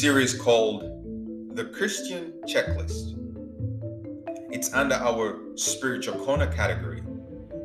[0.00, 0.80] Series called
[1.54, 3.18] The Christian Checklist.
[4.50, 7.02] It's under our Spiritual Corner category.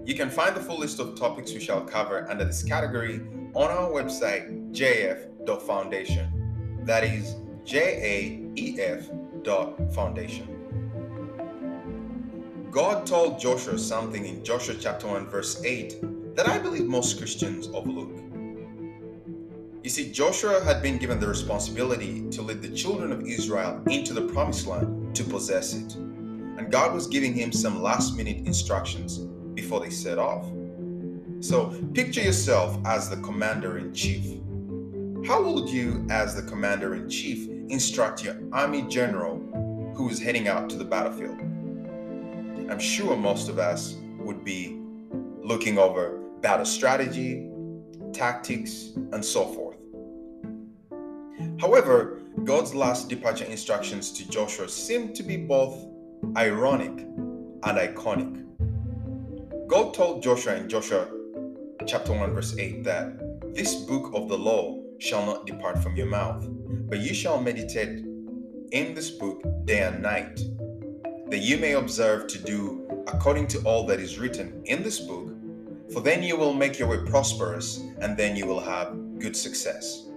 [0.03, 3.21] You can find the full list of topics we shall cover under this category
[3.53, 6.81] on our website, jaef.foundation.
[6.83, 9.09] That is J A E F
[9.43, 10.49] dot foundation.
[12.69, 17.69] God told Joshua something in Joshua chapter 1, verse 8 that I believe most Christians
[17.73, 18.24] overlook.
[19.85, 24.15] You see, Joshua had been given the responsibility to lead the children of Israel into
[24.15, 25.93] the promised land to possess it.
[25.93, 29.19] And God was giving him some last minute instructions
[29.53, 30.47] before they set off.
[31.39, 34.25] So picture yourself as the commander in chief.
[35.27, 39.37] How would you, as the commander in chief, instruct your army general
[39.95, 41.39] who is heading out to the battlefield?
[42.71, 44.81] I'm sure most of us would be
[45.43, 47.51] looking over battle strategy,
[48.13, 49.74] tactics, and so forth.
[51.59, 55.87] However, God's last departure instructions to Joshua seem to be both
[56.35, 58.45] ironic and iconic.
[59.67, 61.07] God told Joshua in Joshua
[61.87, 66.07] chapter 1 verse 8 that this book of the law shall not depart from your
[66.07, 66.45] mouth,
[66.89, 68.03] but you shall meditate
[68.71, 70.39] in this book day and night,
[71.29, 75.33] that you may observe to do according to all that is written in this book,
[75.93, 80.07] for then you will make your way prosperous, and then you will have good success.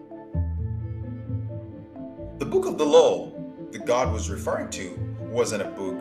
[2.38, 3.32] The book of the law
[3.72, 5.98] that God was referring to wasn't a book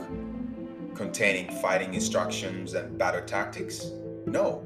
[0.94, 3.88] containing fighting instructions and battle tactics.
[4.28, 4.64] No.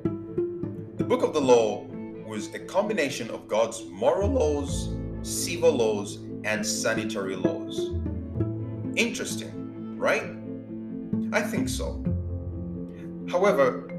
[0.98, 1.86] The book of the law
[2.28, 4.90] was a combination of God's moral laws,
[5.22, 7.92] civil laws, and sanitary laws.
[8.98, 10.36] Interesting, right?
[11.32, 12.04] I think so.
[13.30, 13.90] However,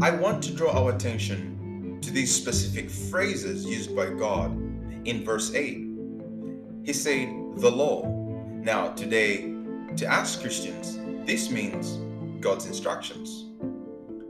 [0.00, 4.52] I want to draw our attention to these specific phrases used by God
[5.04, 5.91] in verse 8.
[6.84, 8.04] He said, the law.
[8.48, 9.54] Now, today,
[9.96, 12.00] to us Christians, this means
[12.40, 13.46] God's instructions.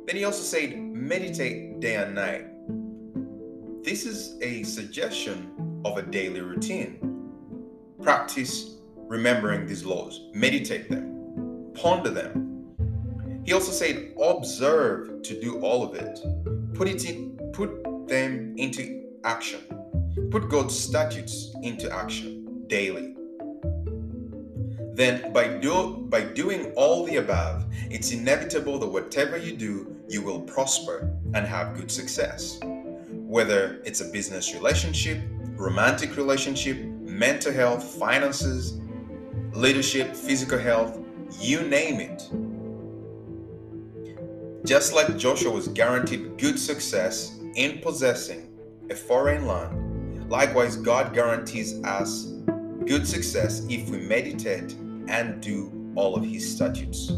[0.06, 2.44] Then he also said, meditate day and night.
[3.82, 6.98] This is a suggestion of a daily routine.
[8.02, 12.74] Practice remembering these laws, meditate them, ponder them.
[13.46, 16.20] He also said, observe to do all of it.
[16.74, 19.60] Put it in, put them into action.
[20.30, 22.41] Put God's statutes into action
[22.72, 23.14] daily.
[24.94, 30.22] Then by do by doing all the above, it's inevitable that whatever you do, you
[30.22, 30.96] will prosper
[31.34, 32.58] and have good success.
[33.36, 35.18] Whether it's a business relationship,
[35.68, 36.78] romantic relationship,
[37.22, 38.80] mental health, finances,
[39.52, 40.98] leadership, physical health,
[41.38, 42.20] you name it.
[44.64, 48.48] Just like Joshua was guaranteed good success in possessing
[48.88, 52.31] a foreign land, likewise, God guarantees us
[52.86, 54.72] good success if we meditate
[55.08, 57.12] and do all of his statutes.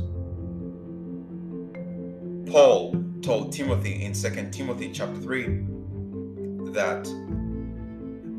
[2.51, 5.45] Paul told Timothy in 2 Timothy chapter 3
[6.73, 7.05] that,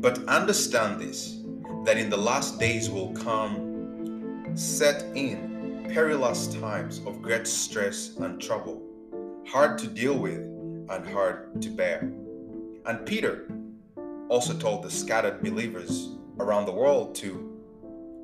[0.00, 1.40] but understand this,
[1.84, 8.40] that in the last days will come set in perilous times of great stress and
[8.40, 8.82] trouble
[9.46, 10.40] hard to deal with
[10.88, 12.12] and hard to bear.
[12.84, 13.48] And Peter
[14.28, 17.52] also told the scattered believers around the world to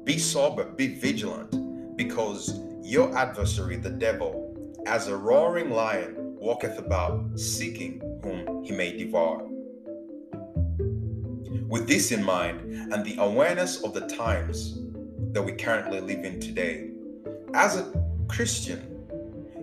[0.04, 4.54] be sober, be vigilant, because your adversary, the devil,
[4.86, 9.46] as a roaring lion, walketh about, seeking whom he may devour.
[11.68, 12.60] With this in mind,
[12.92, 14.78] and the awareness of the times
[15.32, 16.90] that we currently live in today,
[17.54, 17.92] as a
[18.28, 18.88] Christian,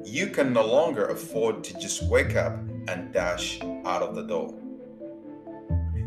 [0.06, 2.58] you can no longer afford to just wake up
[2.88, 4.56] and dash out of the door.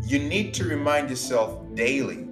[0.05, 2.29] You need to remind yourself daily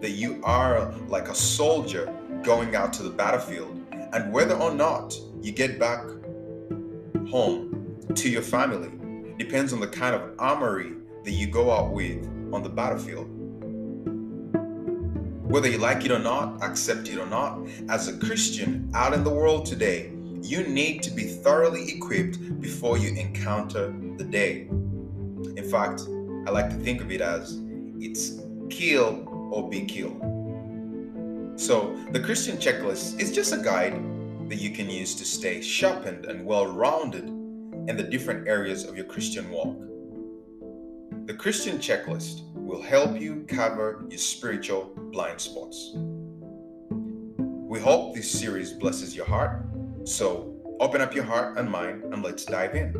[0.00, 3.80] that you are like a soldier going out to the battlefield,
[4.12, 6.04] and whether or not you get back
[7.28, 8.90] home to your family
[9.38, 10.92] depends on the kind of armory
[11.24, 13.28] that you go out with on the battlefield.
[15.50, 19.24] Whether you like it or not, accept it or not, as a Christian out in
[19.24, 24.68] the world today, you need to be thoroughly equipped before you encounter the day.
[25.56, 26.02] In fact,
[26.46, 27.60] I like to think of it as
[27.98, 28.40] it's
[28.70, 30.20] kill or be killed.
[31.56, 33.94] So, the Christian checklist is just a guide
[34.48, 38.96] that you can use to stay sharpened and well rounded in the different areas of
[38.96, 39.76] your Christian walk.
[41.26, 45.92] The Christian checklist will help you cover your spiritual blind spots.
[47.68, 49.66] We hope this series blesses your heart
[50.06, 52.94] so open up your heart and mind and let's dive in.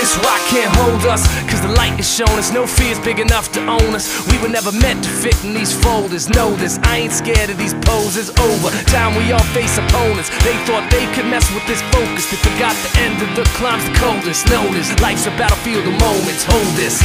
[0.00, 2.50] This rock can't hold us, cause the light is shown us.
[2.50, 4.08] No fear's big enough to own us.
[4.32, 6.26] We were never meant to fit in these folders.
[6.30, 8.32] Know this, I ain't scared of these poses.
[8.40, 10.32] Over time, we all face opponents.
[10.40, 12.24] They thought they could mess with this focus.
[12.32, 14.48] They forgot the end of the climb's the coldest.
[14.48, 16.48] Notice, life's a battlefield of moments.
[16.48, 16.96] Hold this.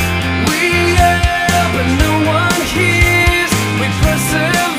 [0.48, 3.52] We yell, but no one hears.
[3.76, 4.75] We persevere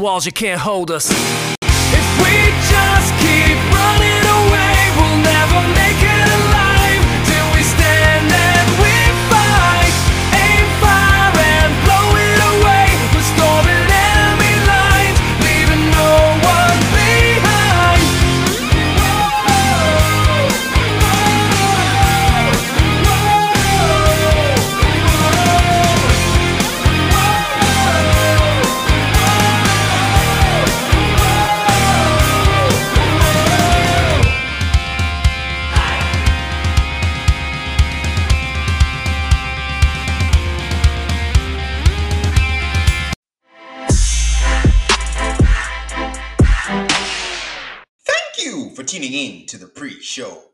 [0.00, 1.10] walls, you can't hold us.
[1.10, 2.34] If we
[2.72, 5.79] just keep running away, we'll never
[49.10, 50.44] tuning in to the pre show.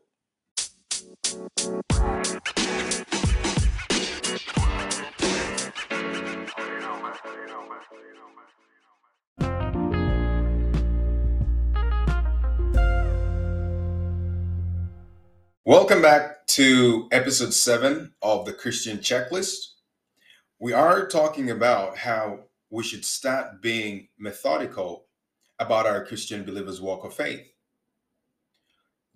[15.65, 19.73] Welcome back to episode 7 of the Christian Checklist.
[20.59, 25.07] We are talking about how we should start being methodical
[25.59, 27.56] about our Christian believers' walk of faith.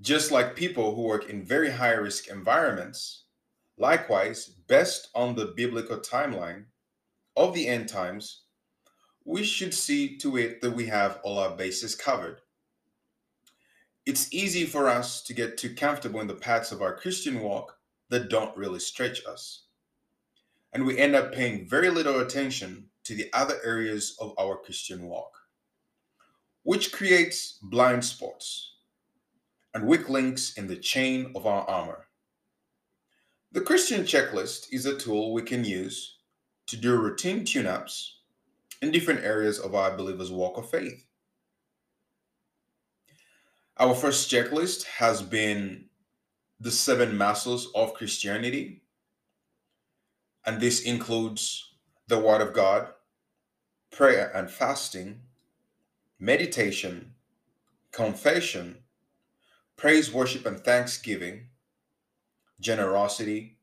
[0.01, 3.25] Just like people who work in very high risk environments,
[3.77, 6.65] likewise, based on the biblical timeline
[7.37, 8.41] of the end times,
[9.23, 12.41] we should see to it that we have all our bases covered
[14.05, 17.77] it's easy for us to get too comfortable in the paths of our Christian walk
[18.09, 19.63] that don't really stretch us.
[20.73, 25.05] And we end up paying very little attention to the other areas of our Christian
[25.05, 25.37] walk,
[26.63, 28.70] which creates blind spots
[29.73, 32.07] and weak links in the chain of our armor.
[33.51, 36.17] The Christian checklist is a tool we can use
[36.67, 38.19] to do routine tune ups
[38.81, 41.05] in different areas of our believers' walk of faith.
[43.77, 45.85] Our first checklist has been
[46.59, 48.83] the seven muscles of Christianity.
[50.45, 51.73] And this includes
[52.07, 52.89] the Word of God,
[53.91, 55.21] prayer and fasting,
[56.19, 57.13] meditation,
[57.91, 58.80] confession,
[59.81, 61.47] praise, worship, and thanksgiving,
[62.59, 63.57] generosity,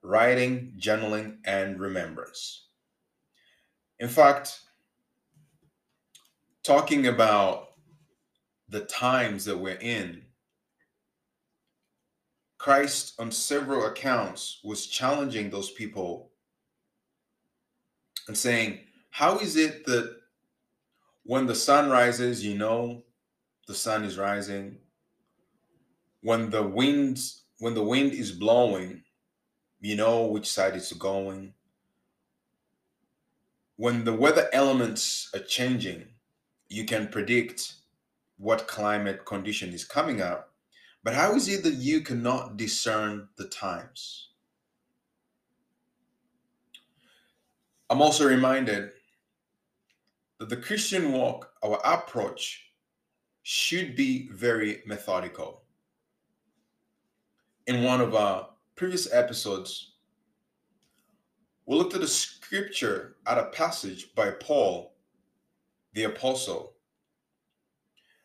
[0.00, 2.68] writing, journaling, and remembrance.
[3.98, 4.60] In fact,
[6.62, 7.72] talking about
[8.70, 10.22] the times that we're in,
[12.56, 16.30] Christ, on several accounts, was challenging those people
[18.28, 18.78] and saying,
[19.10, 20.16] How is it that
[21.24, 23.02] when the sun rises, you know
[23.66, 24.78] the sun is rising?
[26.22, 29.02] When the winds, when the wind is blowing,
[29.80, 31.54] you know which side it's going.
[33.76, 36.06] When the weather elements are changing,
[36.68, 37.74] you can predict
[38.36, 40.52] what climate condition is coming up,
[41.04, 44.28] but how is it that you cannot discern the times?
[47.90, 48.90] I'm also reminded
[50.38, 52.72] that the Christian walk, our approach,
[53.42, 55.62] should be very methodical.
[57.68, 59.92] In one of our previous episodes,
[61.66, 64.94] we looked at a scripture at a passage by Paul,
[65.92, 66.72] the apostle,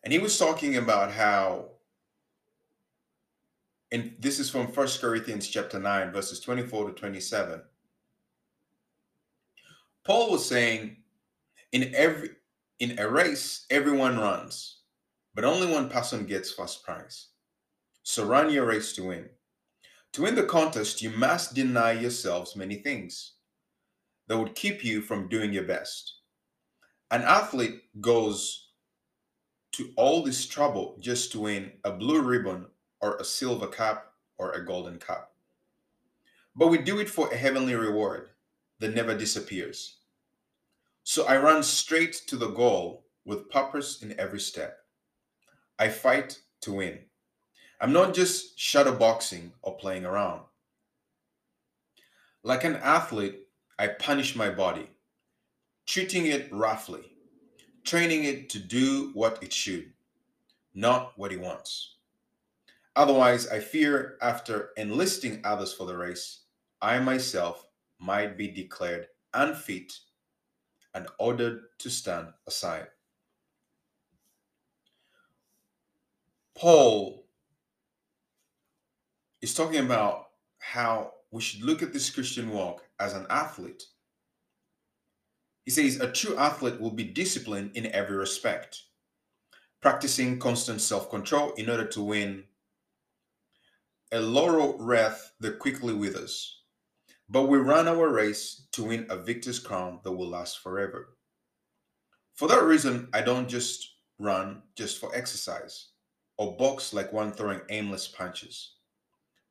[0.01, 1.71] and he was talking about how
[3.91, 7.61] and this is from First Corinthians chapter 9 verses 24 to 27
[10.05, 10.97] Paul was saying
[11.73, 12.29] in every
[12.79, 14.77] in a race everyone runs
[15.35, 17.27] but only one person gets first prize
[18.49, 19.29] your race to win
[20.11, 23.33] to win the contest you must deny yourselves many things
[24.27, 26.19] that would keep you from doing your best
[27.11, 28.63] an athlete goes
[29.73, 32.67] to all this trouble just to win a blue ribbon
[33.01, 35.35] or a silver cup or a golden cup.
[36.55, 38.29] But we do it for a heavenly reward
[38.79, 39.97] that never disappears.
[41.03, 44.77] So I run straight to the goal with purpose in every step.
[45.79, 46.99] I fight to win.
[47.83, 50.41] I'm not just shadow boxing or playing around.
[52.41, 53.47] Like an athlete,
[53.77, 54.89] I punish my body,
[55.85, 57.13] treating it roughly
[57.83, 59.91] training it to do what it should,
[60.73, 61.95] not what it wants.
[62.95, 66.41] Otherwise, I fear after enlisting others for the race,
[66.81, 67.65] I myself
[67.99, 69.93] might be declared unfit
[70.93, 72.87] and ordered to stand aside.
[76.55, 77.22] Paul
[79.43, 83.83] is talking about how we should look at this Christian walk as an athlete
[85.65, 88.83] he says a true athlete will be disciplined in every respect,
[89.81, 92.43] practicing constant self control in order to win
[94.11, 96.59] a laurel wreath that quickly withers.
[97.29, 101.15] But we run our race to win a victor's crown that will last forever.
[102.35, 105.89] For that reason, I don't just run just for exercise
[106.37, 108.73] or box like one throwing aimless punches,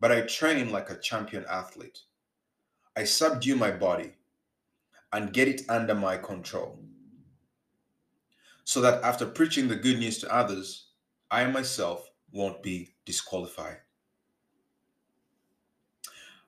[0.03, 2.01] but I train like a champion athlete.
[2.97, 4.15] I subdue my body
[5.13, 6.81] and get it under my control.
[8.65, 10.89] So that after preaching the good news to others,
[11.31, 13.77] I myself won't be disqualified.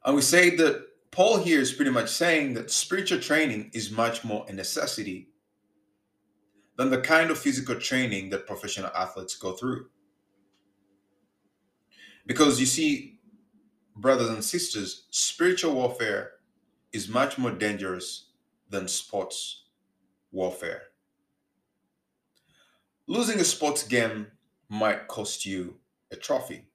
[0.05, 4.25] And we say that Paul here is pretty much saying that spiritual training is much
[4.25, 5.29] more a necessity
[6.77, 9.87] than the kind of physical training that professional athletes go through.
[12.27, 13.14] Because you see,
[13.97, 16.33] brothers and sisters, spiritual warfare
[16.93, 18.27] is much more dangerous
[18.71, 19.65] than sports
[20.33, 20.83] warfare.
[23.07, 24.27] Losing a sports game
[24.69, 25.79] might cost you
[26.11, 26.67] a trophy.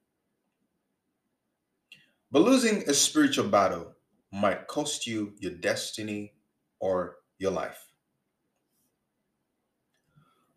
[2.30, 3.94] But losing a spiritual battle
[4.32, 6.34] might cost you your destiny
[6.78, 7.86] or your life.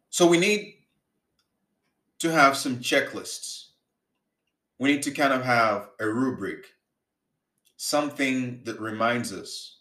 [0.10, 0.75] So we need
[2.20, 3.62] to have some checklists.
[4.84, 6.66] We need to kind of have a rubric,
[7.78, 9.80] something that reminds us.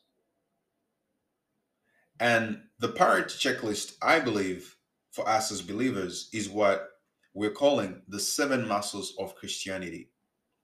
[2.20, 4.76] And the priority checklist, I believe,
[5.10, 6.88] for us as believers is what
[7.34, 10.12] we're calling the seven muscles of Christianity.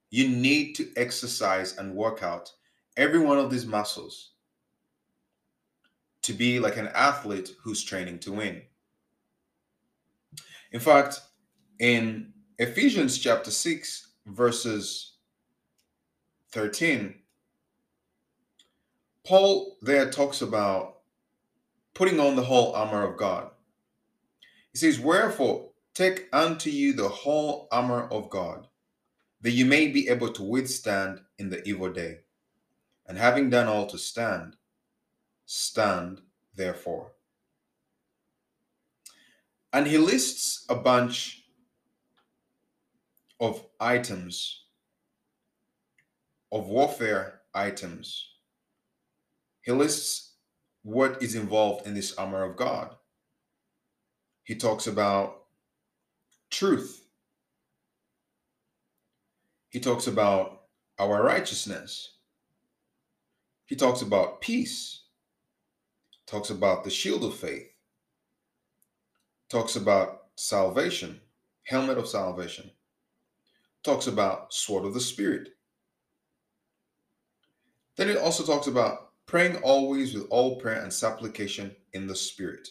[0.09, 2.49] You need to exercise and work out
[2.95, 4.35] every one of these muscles
[6.21, 8.61] to be like an athlete who's training to win.
[10.71, 11.19] In fact,
[11.79, 15.13] in Ephesians chapter 6, verses
[16.51, 17.15] 13,
[19.25, 20.99] Paul there talks about
[21.93, 23.51] putting on the whole armor of God.
[24.71, 28.67] He says, Wherefore, take unto you the whole armor of God,
[29.41, 32.19] that you may be able to withstand in the evil day.
[33.07, 34.55] And having done all to stand,
[35.45, 36.21] stand
[36.55, 37.13] therefore.
[39.73, 41.38] And he lists a bunch
[43.39, 44.65] of items,
[46.51, 48.27] of warfare items.
[49.61, 50.33] He lists
[50.83, 52.95] what is involved in this armor of God.
[54.43, 55.43] He talks about
[56.49, 57.05] truth.
[59.69, 60.63] He talks about
[60.97, 62.15] our righteousness.
[63.65, 65.03] He talks about peace.
[66.25, 67.69] Talks about the shield of faith
[69.49, 71.19] talks about salvation,
[71.63, 72.69] helmet of salvation,
[73.83, 75.49] talks about sword of the spirit.
[77.95, 82.67] Then it also talks about praying always with all prayer and supplication in the spirit,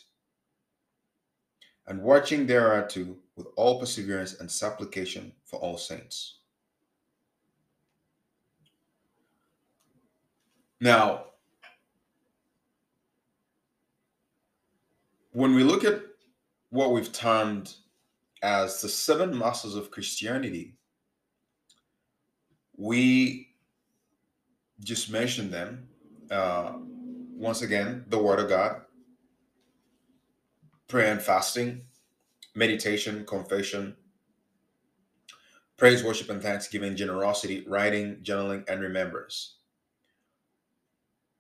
[1.87, 6.39] and watching thereunto with all perseverance and supplication for all saints.
[10.81, 11.25] Now,
[15.33, 16.03] when we look at
[16.71, 17.75] what we've termed
[18.43, 20.78] as the seven muscles of Christianity.
[22.79, 23.49] We
[24.81, 25.89] just mentioned them.
[26.31, 26.75] Uh,
[27.35, 28.83] once again, the Word of God,
[30.87, 31.83] prayer and fasting,
[32.55, 33.97] meditation, confession,
[35.77, 39.57] praise, worship, and thanksgiving, generosity, writing, journaling, and remembrance.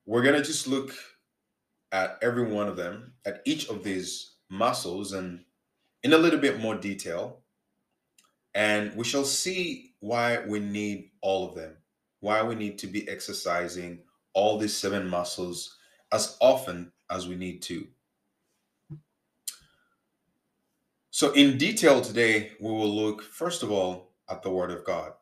[0.07, 0.92] We're going to just look
[1.92, 5.44] at every one of them, at each of these muscles and
[6.03, 7.40] in a little bit more detail.
[8.59, 11.77] And we shall see why we need all of them,
[12.18, 14.01] why we need to be exercising
[14.33, 15.77] all these seven muscles
[16.11, 17.87] as often as we need to.
[21.12, 25.12] So, in detail today, we will look first of all at the Word of God.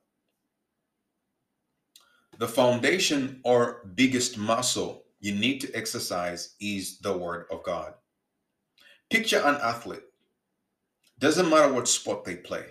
[2.38, 7.92] The foundation or biggest muscle you need to exercise is the Word of God.
[9.11, 10.05] Picture an athlete.
[11.18, 12.64] Doesn't matter what sport they play.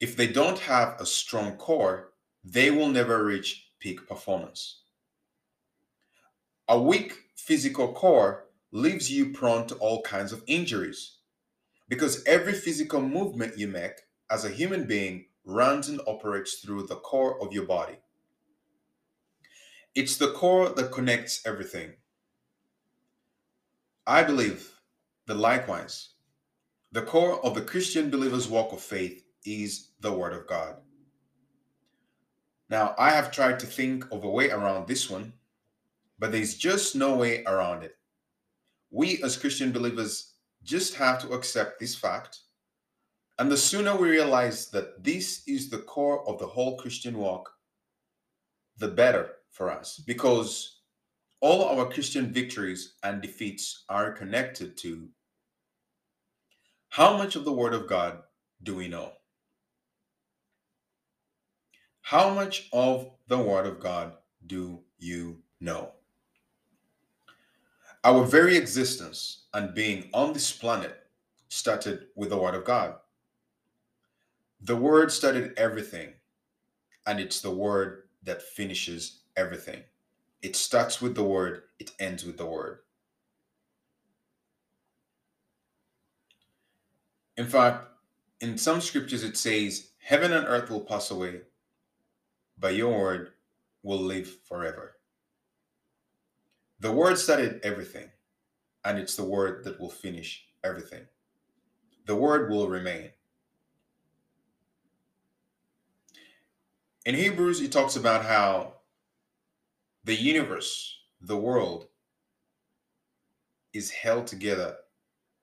[0.00, 2.12] If they don't have a strong core,
[2.44, 4.82] they will never reach peak performance.
[6.68, 11.16] A weak physical core leaves you prone to all kinds of injuries
[11.88, 13.94] because every physical movement you make
[14.30, 17.96] as a human being runs and operates through the core of your body.
[19.94, 21.94] It's the core that connects everything
[24.06, 24.80] I believe
[25.26, 26.14] that likewise,
[26.92, 30.76] the core of the Christian believer's walk of faith is the Word of God.
[32.70, 35.32] Now, I have tried to think of a way around this one,
[36.18, 37.96] but there's just no way around it.
[38.90, 42.40] We as Christian believers just have to accept this fact.
[43.38, 47.48] And the sooner we realize that this is the core of the whole Christian walk,
[48.78, 50.02] the better for us.
[50.06, 50.80] Because
[51.40, 55.08] all our Christian victories and defeats are connected to
[56.88, 58.22] how much of the Word of God
[58.62, 59.12] do we know?
[62.08, 64.14] How much of the Word of God
[64.46, 65.90] do you know?
[68.02, 70.96] Our very existence and being on this planet
[71.50, 72.94] started with the Word of God.
[74.62, 76.14] The Word started everything,
[77.06, 79.82] and it's the Word that finishes everything.
[80.40, 82.78] It starts with the word, it ends with the word.
[87.36, 87.86] In fact,
[88.40, 91.42] in some scriptures it says, Heaven and earth will pass away,
[92.58, 93.32] but your word
[93.82, 94.96] will live forever.
[96.80, 98.08] The word started everything,
[98.84, 101.06] and it's the word that will finish everything.
[102.06, 103.10] The word will remain.
[107.04, 108.74] In Hebrews, it talks about how
[110.04, 111.88] the universe, the world,
[113.72, 114.76] is held together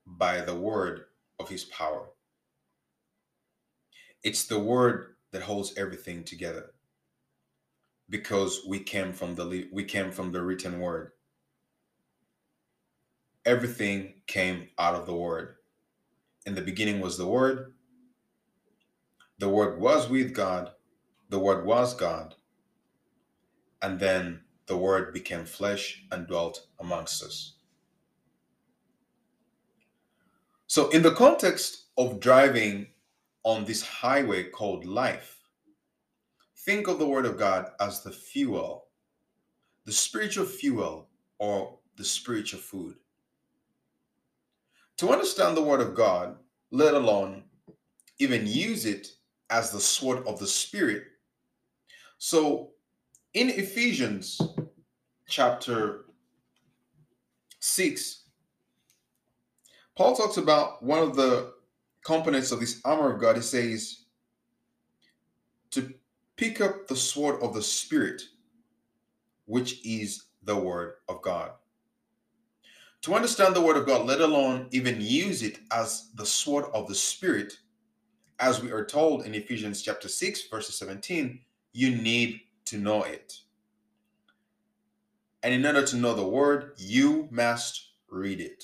[0.06, 1.06] by the word
[1.40, 2.08] of his power.
[4.24, 6.75] It's the word that holds everything together
[8.10, 11.12] because we came from the we came from the written word.
[13.46, 15.56] Everything came out of the word.
[16.46, 17.74] In the beginning was the word.
[19.40, 20.72] The word was with God.
[21.30, 22.36] The word was God.
[23.82, 27.56] And then the word became flesh and dwelt amongst us.
[30.68, 32.88] So, in the context of driving
[33.44, 35.35] on this highway called life,
[36.66, 38.86] think of the Word of God as the fuel,
[39.86, 42.96] the spiritual fuel, or the spiritual food.
[44.98, 46.38] To understand the Word of God,
[46.72, 47.44] let alone
[48.18, 49.08] even use it
[49.50, 51.04] as the sword of the Spirit.
[52.18, 52.72] So,
[53.34, 54.42] in Ephesians
[55.28, 56.06] chapter
[57.60, 58.24] 6,
[59.96, 61.54] Paul talks about one of the
[62.04, 63.36] components of this armor of God.
[63.36, 64.06] He says
[65.72, 65.94] to
[66.38, 68.22] pick up the sword of the Spirit,
[69.46, 71.52] which is the word of God.
[73.02, 76.88] To understand the word of God, let alone even use it as the sword of
[76.88, 77.54] the Spirit,
[78.40, 81.40] as we are told in Ephesians chapter 6, verse 17,
[81.74, 83.34] you need to know it.
[85.44, 88.64] And in order to know the word, you must read it.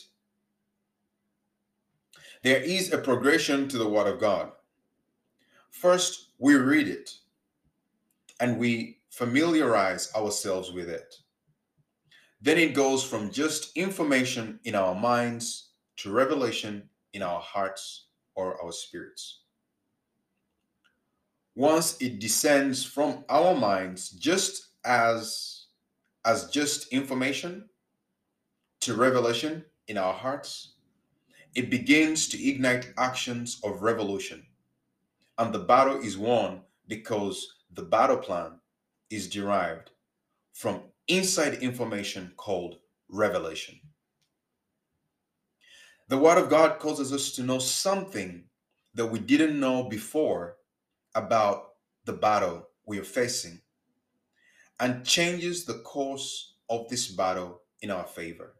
[2.43, 4.51] There is a progression to the Word of God.
[5.69, 7.11] First, we read it
[8.41, 11.15] and we familiarize ourselves with it.
[12.41, 18.61] Then it goes from just information in our minds to revelation in our hearts or
[18.61, 19.41] our spirits.
[21.55, 25.67] Once it descends from our minds just as
[26.25, 27.67] as just information
[28.79, 30.73] to revelation in our hearts,
[31.55, 34.43] it begins to ignite actions of revolution.
[35.37, 38.59] And the battle is won because the battle plan
[39.09, 39.91] is derived
[40.53, 42.77] from inside information called
[43.09, 43.79] revelation.
[46.09, 48.43] The Word of God causes us to know something
[48.93, 50.57] that we didn't know before
[51.15, 51.69] about
[52.05, 53.61] the battle we are facing
[54.79, 58.55] and changes the course of this battle in our favor.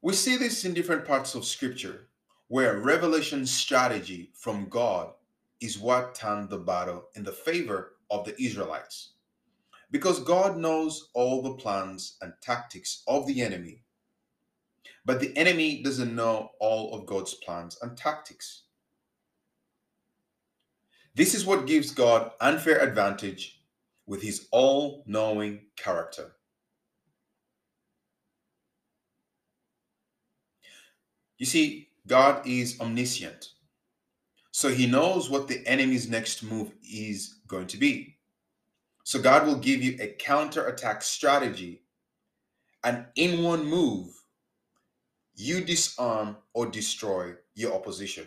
[0.00, 2.08] We see this in different parts of scripture
[2.52, 5.14] where revelation strategy from God
[5.62, 9.12] is what turned the battle in the favor of the Israelites.
[9.90, 13.84] Because God knows all the plans and tactics of the enemy,
[15.02, 18.64] but the enemy doesn't know all of God's plans and tactics.
[21.14, 23.62] This is what gives God unfair advantage
[24.04, 26.32] with his all knowing character.
[31.38, 33.50] You see, God is omniscient.
[34.50, 38.18] So he knows what the enemy's next move is going to be.
[39.04, 41.82] So God will give you a counter-attack strategy.
[42.84, 44.08] And in one move,
[45.34, 48.26] you disarm or destroy your opposition.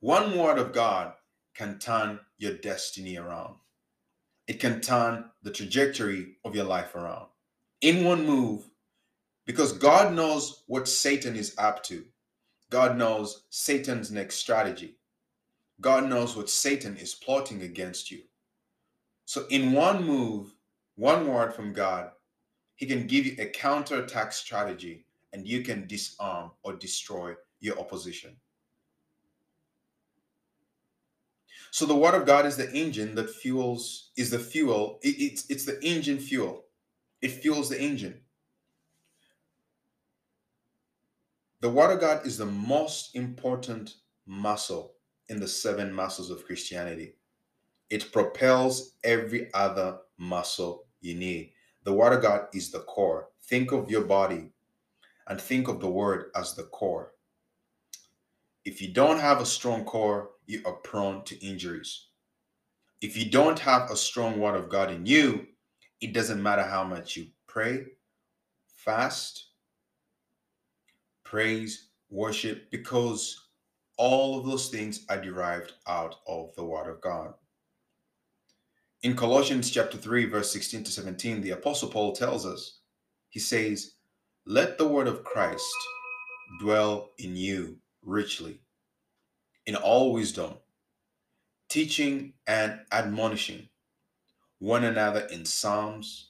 [0.00, 1.14] One word of God
[1.54, 3.54] can turn your destiny around.
[4.48, 7.28] It can turn the trajectory of your life around.
[7.80, 8.68] In one move,
[9.52, 12.06] because God knows what Satan is up to.
[12.70, 14.96] God knows Satan's next strategy.
[15.82, 18.22] God knows what Satan is plotting against you.
[19.26, 20.54] So, in one move,
[20.96, 22.12] one word from God,
[22.76, 28.34] He can give you a counterattack strategy and you can disarm or destroy your opposition.
[31.70, 35.44] So, the Word of God is the engine that fuels, is the fuel, it, it's,
[35.50, 36.64] it's the engine fuel.
[37.20, 38.21] It fuels the engine.
[41.62, 43.94] The of God is the most important
[44.26, 44.94] muscle
[45.28, 47.14] in the seven muscles of Christianity.
[47.88, 51.52] It propels every other muscle you need.
[51.84, 53.28] The of God is the core.
[53.44, 54.50] Think of your body
[55.28, 57.12] and think of the Word as the core.
[58.64, 62.06] If you don't have a strong core, you are prone to injuries.
[63.00, 65.46] If you don't have a strong Word of God in you,
[66.00, 67.84] it doesn't matter how much you pray,
[68.66, 69.51] fast,
[71.32, 73.48] praise, worship, because
[73.96, 77.32] all of those things are derived out of the Word of God.
[79.02, 82.80] In Colossians chapter 3, verse 16 to 17, the Apostle Paul tells us,
[83.30, 83.94] he says,
[84.44, 85.74] Let the word of Christ
[86.60, 88.60] dwell in you richly,
[89.64, 90.56] in all wisdom,
[91.70, 93.70] teaching and admonishing
[94.58, 96.28] one another in psalms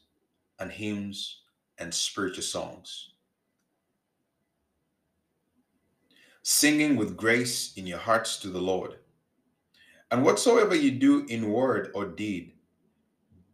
[0.60, 1.40] and hymns
[1.76, 3.11] and spiritual songs,
[6.42, 8.96] singing with grace in your hearts to the Lord.
[10.10, 12.52] And whatsoever you do in word or deed,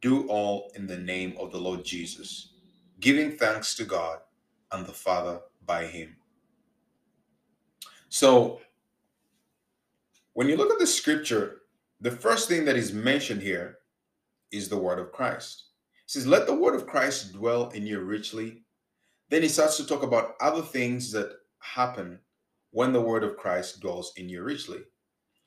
[0.00, 2.54] do all in the name of the Lord Jesus,
[3.00, 4.18] giving thanks to God
[4.72, 6.16] and the Father by him.
[8.08, 8.60] So,
[10.32, 11.62] when you look at the scripture,
[12.00, 13.78] the first thing that is mentioned here
[14.50, 15.64] is the word of Christ.
[16.04, 18.62] It says, Let the word of Christ dwell in you richly.
[19.30, 22.18] Then he starts to talk about other things that happen
[22.70, 24.80] when the word of Christ dwells in you richly.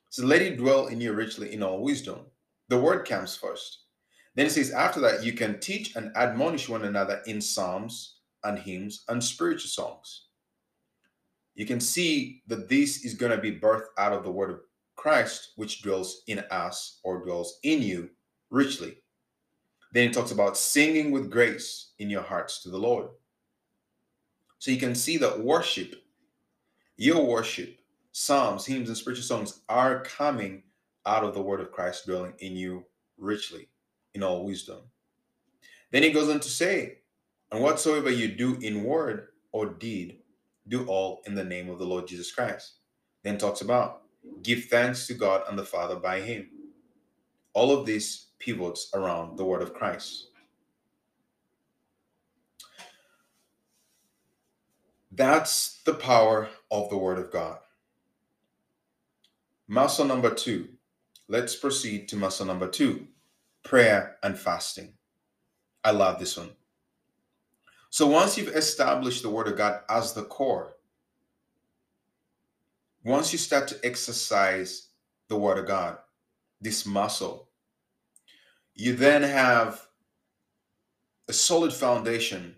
[0.10, 2.20] So let it dwell in you richly in all wisdom.
[2.70, 3.86] The word comes first.
[4.36, 8.58] Then it says, after that, you can teach and admonish one another in psalms and
[8.58, 10.28] hymns and spiritual songs.
[11.56, 14.62] You can see that this is going to be birthed out of the word of
[14.96, 18.10] Christ, which dwells in us or dwells in you
[18.50, 18.98] richly.
[19.94, 23.10] Then it talks about singing with grace in your hearts to the Lord.
[24.60, 25.96] So you can see that worship,
[27.02, 27.80] your worship,
[28.12, 30.62] psalms, hymns, and spiritual songs are coming
[31.04, 32.86] out of the word of Christ dwelling in you
[33.18, 33.70] richly
[34.14, 34.82] in all wisdom.
[35.90, 37.00] Then he goes on to say,
[37.52, 40.20] and whatsoever you do in word or deed,
[40.68, 42.74] do all in the name of the Lord Jesus Christ.
[43.24, 44.04] Then talks about
[44.44, 46.50] give thanks to God and the Father by him.
[47.54, 50.28] All of this pivots around the word of Christ.
[55.12, 57.58] That's the power of the word of God.
[59.68, 60.70] Muscle number two.
[61.28, 63.08] Let's proceed to muscle number two
[63.64, 64.94] prayer and fasting.
[65.84, 66.52] I love this one.
[67.90, 70.74] So once you've established the word of God as the core,
[73.04, 74.88] once you start to exercise
[75.28, 75.98] the word of God,
[76.62, 77.50] this muscle,
[78.76, 79.88] you then have
[81.28, 82.56] a solid foundation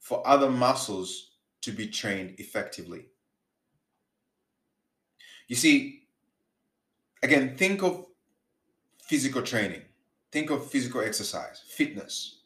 [0.00, 1.25] for other muscles
[1.66, 3.06] to be trained effectively.
[5.48, 6.04] You see,
[7.24, 8.06] again, think of
[9.02, 9.82] physical training.
[10.30, 12.42] Think of physical exercise, fitness.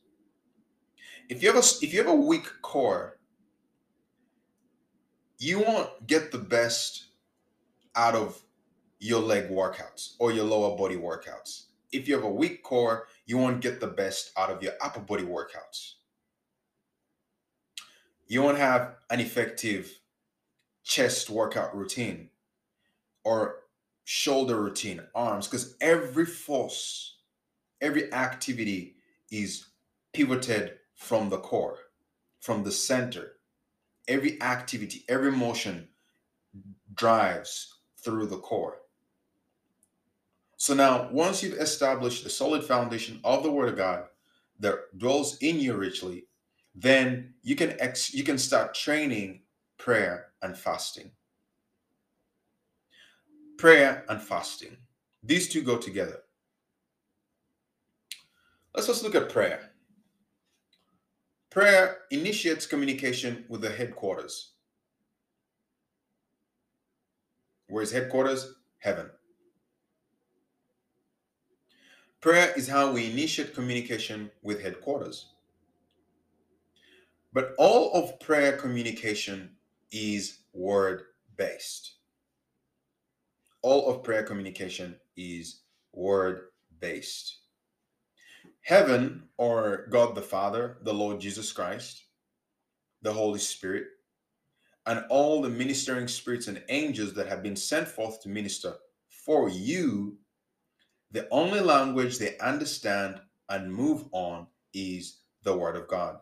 [1.29, 3.19] If you have a, if you have a weak core,
[5.39, 7.09] you won't get the best
[7.97, 8.43] out of
[9.01, 11.65] your leg workouts or your lower body workouts.
[11.93, 15.01] If you have a weak core, you won't get the best out of your upper
[15.01, 15.97] body workouts.
[18.31, 19.99] You won't have an effective
[20.85, 22.29] chest workout routine
[23.25, 23.57] or
[24.05, 27.17] shoulder routine, arms, because every force,
[27.81, 28.95] every activity
[29.33, 29.67] is
[30.13, 31.77] pivoted from the core,
[32.41, 33.33] from the center.
[34.07, 35.89] Every activity, every motion
[36.95, 38.77] drives through the core.
[40.57, 44.05] So now, once you've established the solid foundation of the Word of God
[44.61, 46.27] that dwells in you richly,
[46.75, 49.41] then you can ex- you can start training
[49.79, 51.11] prayer and fasting
[53.61, 54.75] prayer and fasting.
[55.23, 56.23] These two go together.
[58.75, 59.73] Let's just look at prayer.
[61.51, 64.53] Prayer initiates communication with the headquarters.
[67.69, 68.55] Where's headquarters?
[68.79, 69.11] Heaven.
[72.23, 75.27] Prayer is how we initiate communication with headquarters.
[77.33, 79.57] But all of prayer communication
[79.93, 81.03] is word
[81.37, 81.95] based
[83.63, 85.63] all of prayer communication is
[85.93, 86.49] word
[86.81, 87.39] based.
[88.63, 92.05] Heaven, or God the Father, the Lord Jesus Christ,
[93.03, 93.87] the Holy Spirit,
[94.87, 98.75] and all the ministering spirits and angels that have been sent forth to minister
[99.09, 100.17] for you,
[101.11, 106.19] the only language they understand and move on is the Word of God.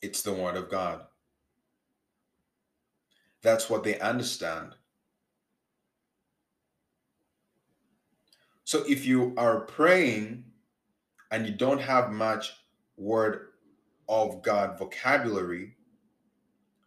[0.00, 1.02] It's the Word of God.
[3.42, 4.74] That's what they understand.
[8.64, 10.44] So if you are praying
[11.30, 12.52] and you don't have much
[12.96, 13.48] word
[14.08, 15.76] of God vocabulary,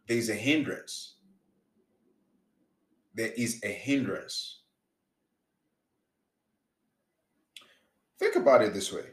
[0.06, 1.14] there's a hindrance.
[3.14, 4.60] There is a hindrance.
[8.18, 9.06] Think about it this way.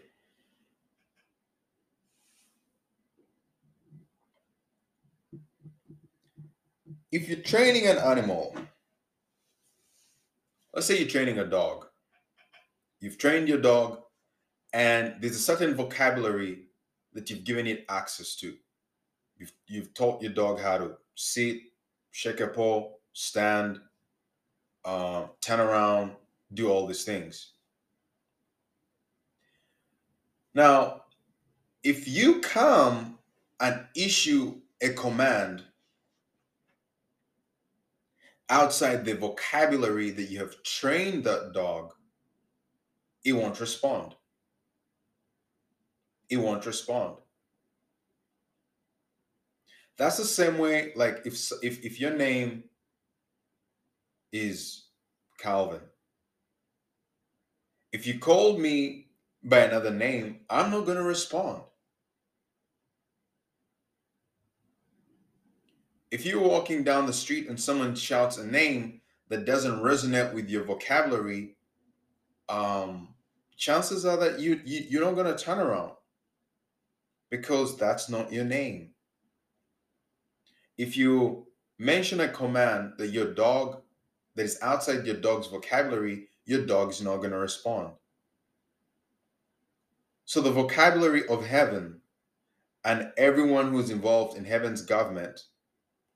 [7.12, 8.56] If you're training an animal,
[10.74, 11.88] let's say you're training a dog,
[13.00, 14.02] you've trained your dog,
[14.74, 16.65] and there's a certain vocabulary
[17.13, 18.56] that you've given it access to.
[19.38, 21.58] You've, you've taught your dog how to sit,
[22.12, 23.80] shake a paw, stand,
[24.86, 26.12] uh, turn around,
[26.54, 27.54] do all these things.
[30.54, 31.04] Now,
[31.84, 33.17] if you come
[33.60, 35.63] and issue a command
[38.49, 41.93] outside the vocabulary that you have trained that dog,
[43.23, 44.15] it won't respond.
[46.29, 47.17] It won't respond.
[49.97, 52.63] That's the same way, like if if if your name
[54.31, 54.88] is
[55.39, 55.81] Calvin,
[57.91, 59.07] if you called me
[59.43, 61.63] by another name, I'm not gonna respond.
[66.12, 70.50] If you're walking down the street and someone shouts a name that doesn't resonate with
[70.50, 71.56] your vocabulary,
[72.48, 73.10] um,
[73.56, 75.91] chances are that you, you you're not going to turn around
[77.30, 78.89] because that's not your name.
[80.78, 83.82] If you mention a command that your dog
[84.36, 87.91] that is outside your dog's vocabulary, your dog is not going to respond.
[90.26, 92.02] So the vocabulary of heaven
[92.86, 95.41] and everyone who's involved in heaven's government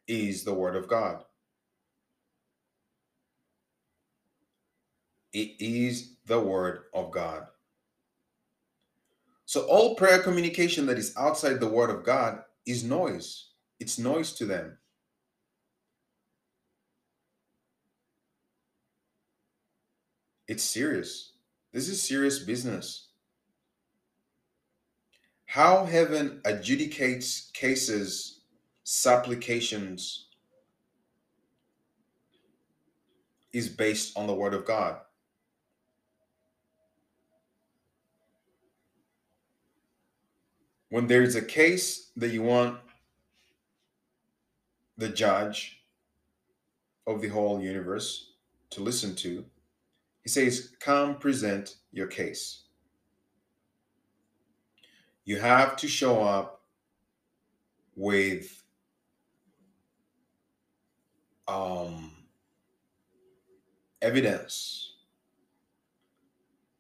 [0.08, 1.24] is the Word of God.
[5.34, 7.48] It is the Word of God.
[9.46, 13.50] So, all prayer communication that is outside the Word of God is noise.
[13.80, 14.78] It's noise to them.
[20.48, 21.34] It's serious.
[21.72, 23.08] This is serious business.
[25.46, 28.33] How heaven adjudicates cases
[28.84, 30.28] supplications
[33.54, 34.98] is based on the word of God.
[40.90, 42.80] When there is a case that you want
[44.98, 45.82] the judge
[47.08, 48.34] of the whole universe
[48.72, 49.46] to listen to,
[50.22, 52.64] he says, Come present your case.
[55.26, 56.62] You have to show up
[57.96, 58.63] with
[61.48, 62.12] um,
[64.02, 64.94] evidence.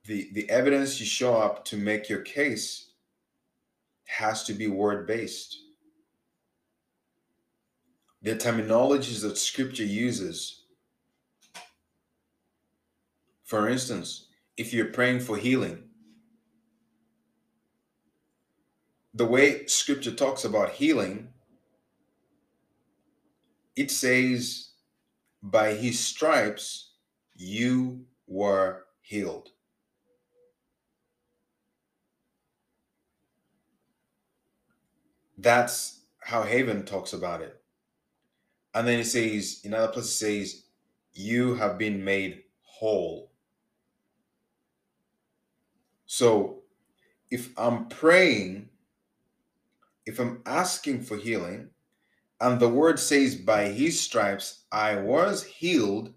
[0.05, 2.91] The, the evidence you show up to make your case
[4.05, 5.57] has to be word based.
[8.21, 10.63] The terminologies that scripture uses.
[13.43, 15.83] For instance, if you're praying for healing,
[19.13, 21.32] the way scripture talks about healing
[23.75, 24.69] it says,
[25.41, 26.91] By his stripes
[27.35, 29.49] you were healed.
[35.37, 37.59] That's how Haven talks about it.
[38.73, 40.63] And then it says, in other places, it says,
[41.13, 43.31] You have been made whole.
[46.05, 46.61] So
[47.29, 48.69] if I'm praying,
[50.05, 51.69] if I'm asking for healing,
[52.43, 56.13] and the word says, By his stripes I was healed.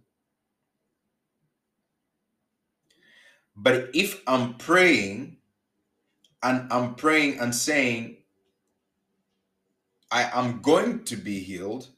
[3.55, 5.37] But if I'm praying
[6.43, 8.17] and I'm praying and saying,
[10.11, 11.89] I am going to be healed,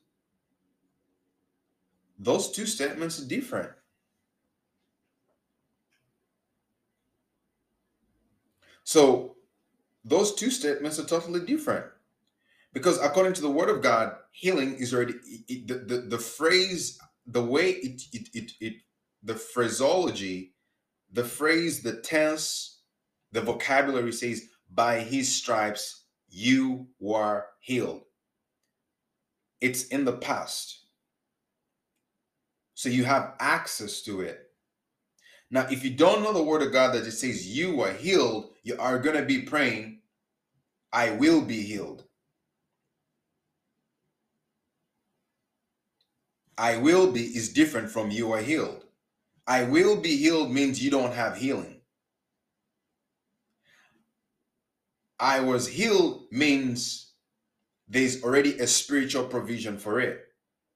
[2.18, 3.72] those two statements are different.
[8.84, 9.36] So,
[10.04, 11.86] those two statements are totally different
[12.72, 15.14] because according to the word of god healing is already
[15.48, 18.74] it, the, the the phrase the way it, it it it
[19.22, 20.54] the phraseology
[21.12, 22.80] the phrase the tense
[23.32, 28.02] the vocabulary says by his stripes you were healed.
[29.60, 30.84] It's in the past.
[32.74, 34.38] So you have access to it.
[35.50, 38.50] Now if you don't know the word of god that it says you were healed
[38.62, 40.00] you are going to be praying
[40.92, 42.04] i will be healed
[46.58, 48.84] I will be is different from you are healed.
[49.46, 51.80] I will be healed means you don't have healing.
[55.20, 57.12] I was healed means
[57.88, 60.26] there's already a spiritual provision for it.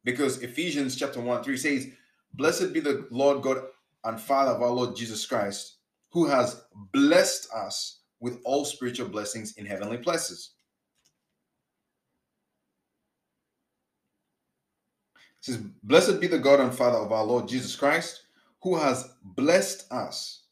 [0.04, 1.88] Because Ephesians chapter 1 3 says,
[2.34, 3.62] Blessed be the Lord God
[4.04, 5.76] and Father of our Lord Jesus Christ,
[6.10, 6.62] who has
[6.92, 10.52] blessed us with all spiritual blessings in heavenly places.
[15.42, 18.22] Says, Blessed be the God and Father of our Lord Jesus Christ,
[18.62, 20.44] who has blessed us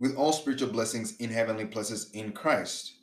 [0.00, 2.94] with all spiritual blessings in heavenly places in Christ.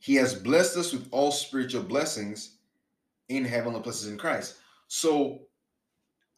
[0.00, 2.58] He has blessed us with all spiritual blessings
[3.28, 4.56] in heavenly places in Christ.
[4.88, 5.40] So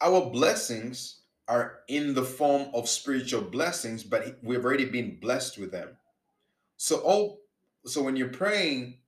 [0.01, 1.18] our blessings
[1.49, 5.89] are in the form of spiritual blessings, but we've already been blessed with them.
[6.77, 7.41] So all
[7.85, 8.99] so when you're praying,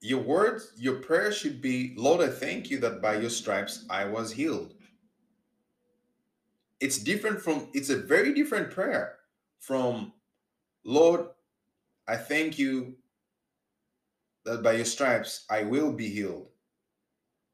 [0.00, 4.04] your words, your prayer should be, Lord, I thank you that by your stripes I
[4.04, 4.74] was healed.
[6.80, 9.18] It's different from, it's a very different prayer
[9.60, 10.12] from,
[10.84, 11.26] Lord,
[12.08, 12.96] I thank you
[14.44, 16.51] that by your stripes I will be healed.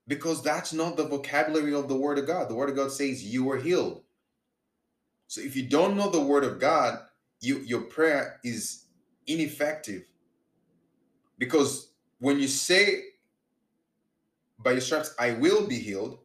[0.08, 2.48] Because that's not the vocabulary of the Word of God.
[2.48, 4.02] The Word of God says you are healed.
[5.28, 6.98] So if you don't know the Word of God,
[7.40, 8.86] you, your prayer is
[9.26, 10.04] ineffective.
[11.38, 13.02] Because when you say,
[14.58, 16.18] by your stripes I will be healed,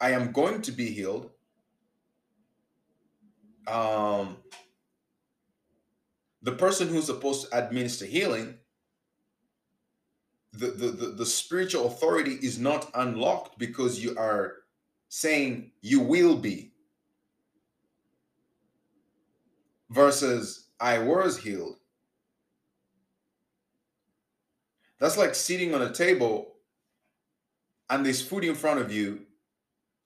[0.00, 1.30] I am going to be healed.
[3.68, 4.38] Um,
[6.42, 8.54] the person who's supposed to administer healing
[10.52, 14.56] the, the, the, the spiritual authority is not unlocked because you are
[15.08, 16.72] saying you will be
[19.90, 21.76] versus I was healed.
[24.98, 26.54] That's like sitting on a table
[27.88, 29.22] and there's food in front of you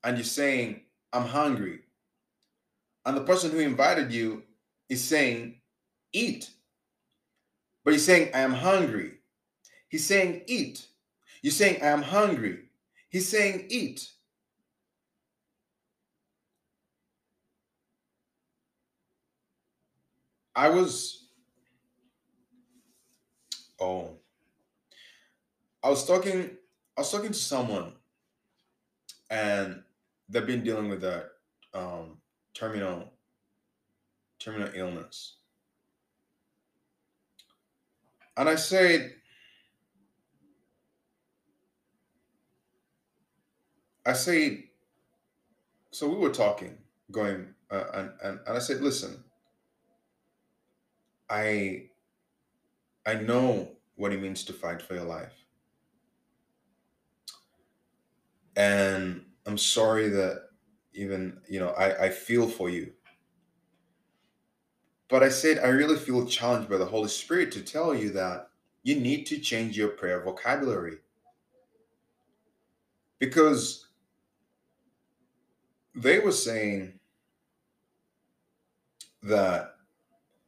[0.02, 0.82] and you're saying,
[1.12, 1.80] I'm hungry.
[3.06, 4.42] And the person who invited you
[4.88, 5.60] is saying,
[6.12, 6.48] Eat.
[7.84, 9.14] But he's saying, I am hungry.
[9.94, 10.88] He's saying, Eat.
[11.40, 12.64] You're saying, I am hungry.
[13.10, 14.10] He's saying, Eat.
[20.56, 21.28] I was,
[23.80, 24.10] oh,
[25.80, 26.50] I was talking,
[26.96, 27.92] I was talking to someone
[29.30, 29.80] and
[30.28, 31.26] they've been dealing with a
[31.72, 32.16] um,
[32.52, 33.12] terminal,
[34.40, 35.36] terminal illness.
[38.36, 39.12] And I said,
[44.06, 44.62] I said,
[45.90, 46.76] so we were talking,
[47.10, 49.22] going, uh, and, and and I said, listen,
[51.30, 51.86] I
[53.06, 55.32] I know what it means to fight for your life,
[58.56, 60.48] and I'm sorry that
[60.94, 62.92] even you know I I feel for you,
[65.08, 68.48] but I said I really feel challenged by the Holy Spirit to tell you that
[68.82, 70.98] you need to change your prayer vocabulary.
[73.18, 73.83] Because
[76.04, 76.92] they were saying
[79.22, 79.76] that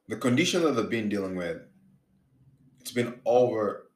[0.07, 1.63] the condition that they've been dealing with,
[2.81, 3.91] it's been over,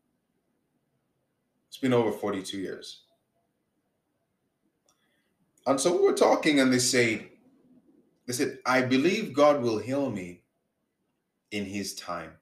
[1.69, 3.03] it's been over 42 years.
[5.67, 7.29] And so we were talking, and they said,
[8.27, 10.43] they said, I believe God will heal me
[11.51, 12.33] in his time.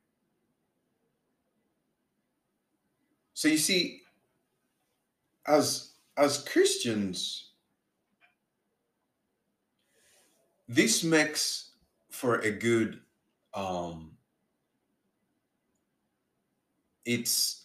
[3.35, 4.03] So you see,
[5.47, 7.48] as as Christians,
[10.69, 11.71] this makes
[12.11, 13.01] for a good
[13.55, 14.13] um
[17.05, 17.65] it's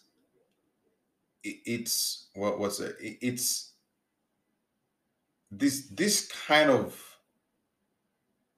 [1.44, 3.74] it's what what's it it's
[5.52, 7.18] this this kind of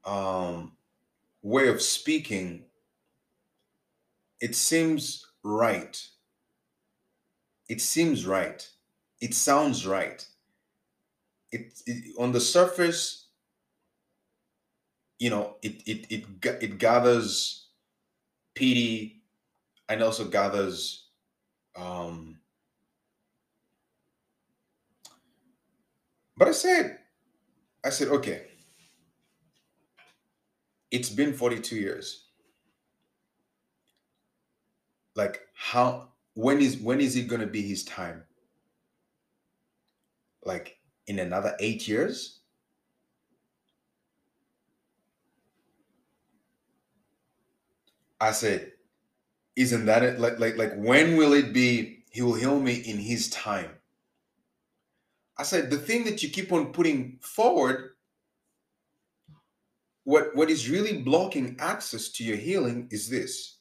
[0.06, 0.74] um
[1.42, 2.66] way of speaking
[4.42, 6.08] it seems right.
[7.68, 8.68] It seems right.
[9.22, 10.26] It sounds right.
[11.52, 13.25] It, it on the surface
[15.20, 16.26] you know it it it
[16.62, 17.68] it gathers
[18.56, 19.24] pity
[19.90, 21.10] and also gathers
[21.78, 22.40] um
[26.38, 27.00] but i said
[27.84, 28.48] i said okay.
[30.92, 32.26] It's been 42 years.
[35.16, 38.24] Like how when is when is it going to be his time?
[40.44, 42.42] Like in another 8 years
[48.20, 48.72] I said,
[49.56, 50.20] isn't that it?
[50.20, 52.04] Like, like, like, when will it be?
[52.10, 53.72] He will heal me in his time.
[55.38, 57.92] I said, the thing that you keep on putting forward,
[60.06, 63.58] what, what is really blocking access to your healing is this.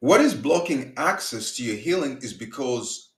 [0.00, 3.12] What is blocking access to your healing is because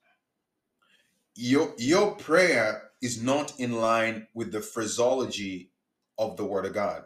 [1.35, 5.73] your your prayer is not in line with the phraseology
[6.17, 7.03] of the Word of God.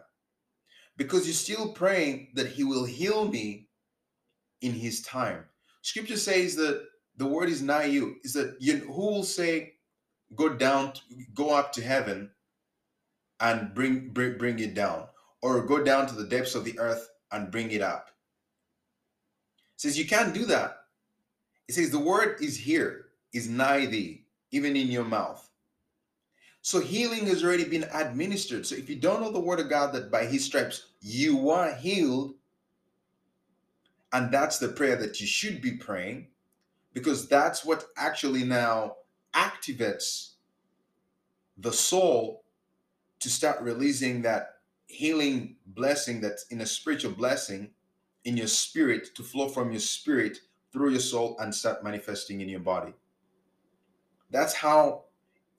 [1.01, 3.67] Because you're still praying that He will heal me
[4.61, 5.45] in His time.
[5.81, 6.85] Scripture says that
[7.17, 8.17] the word is nigh you.
[8.23, 9.73] Is that you who will say,
[10.35, 10.93] go down,
[11.33, 12.29] go up to heaven
[13.39, 15.07] and bring, bring bring it down,
[15.41, 18.09] or go down to the depths of the earth and bring it up.
[19.73, 20.83] It says you can't do that.
[21.67, 25.49] It says the word is here, is nigh thee, even in your mouth.
[26.61, 28.67] So healing has already been administered.
[28.67, 31.73] So if you don't know the word of God that by his stripes you are
[31.73, 32.35] healed,
[34.13, 36.27] and that's the prayer that you should be praying,
[36.93, 38.95] because that's what actually now
[39.33, 40.33] activates
[41.57, 42.43] the soul
[43.19, 47.69] to start releasing that healing blessing that's in a spiritual blessing
[48.25, 50.39] in your spirit to flow from your spirit
[50.73, 52.93] through your soul and start manifesting in your body.
[54.29, 55.05] That's how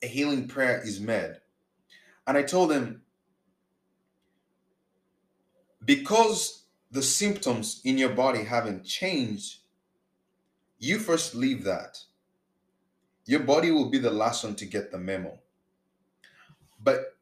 [0.02, 1.36] a healing prayer is made.
[2.26, 3.01] And I told him,
[5.84, 9.58] because the symptoms in your body haven't changed,
[10.78, 11.98] you first leave that.
[13.24, 15.38] Your body will be the last one to get the memo.
[16.82, 17.16] But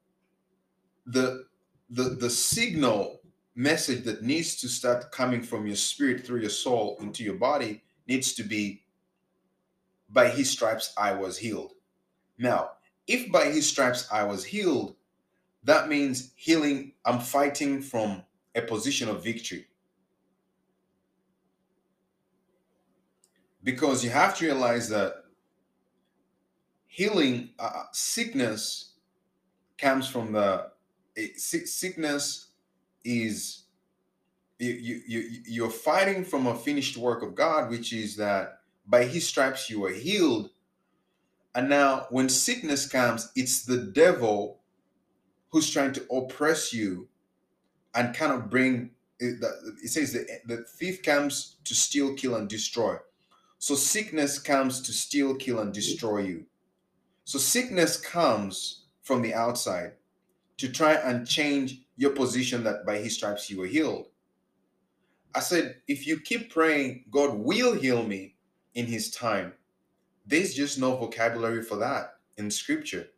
[1.07, 1.47] the
[1.91, 3.21] the the signal
[3.55, 7.83] message that needs to start coming from your spirit through your soul into your body
[8.07, 8.83] needs to be
[10.09, 11.73] by his stripes I was healed.
[12.39, 12.71] Now,
[13.07, 14.97] if by his stripes I was healed,
[15.65, 18.23] that means healing, I'm fighting from
[18.55, 19.67] a position of victory.
[23.63, 25.25] Because you have to realize that
[26.87, 28.95] healing, uh, sickness
[29.79, 30.71] comes from the
[31.15, 32.49] it, sickness
[33.05, 33.65] is
[34.59, 39.27] you, you you're fighting from a finished work of God, which is that by his
[39.27, 40.51] stripes you are healed.
[41.55, 44.61] And now when sickness comes, it's the devil
[45.51, 47.09] who's trying to oppress you
[47.95, 49.45] and kind of bring it,
[49.83, 52.97] it says the, the thief comes to steal, kill, and destroy.
[53.59, 56.47] So sickness comes to steal, kill, and destroy you.
[57.25, 59.93] So sickness comes from the outside
[60.57, 64.07] to try and change your position that by his stripes you were healed.
[65.35, 68.37] I said, if you keep praying, God will heal me
[68.75, 69.53] in his time,
[70.27, 73.09] there's just no vocabulary for that in scripture.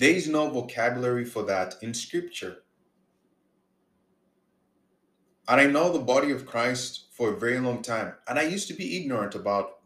[0.00, 2.62] There is no vocabulary for that in scripture.
[5.46, 8.14] And I know the body of Christ for a very long time.
[8.26, 9.80] And I used to be ignorant about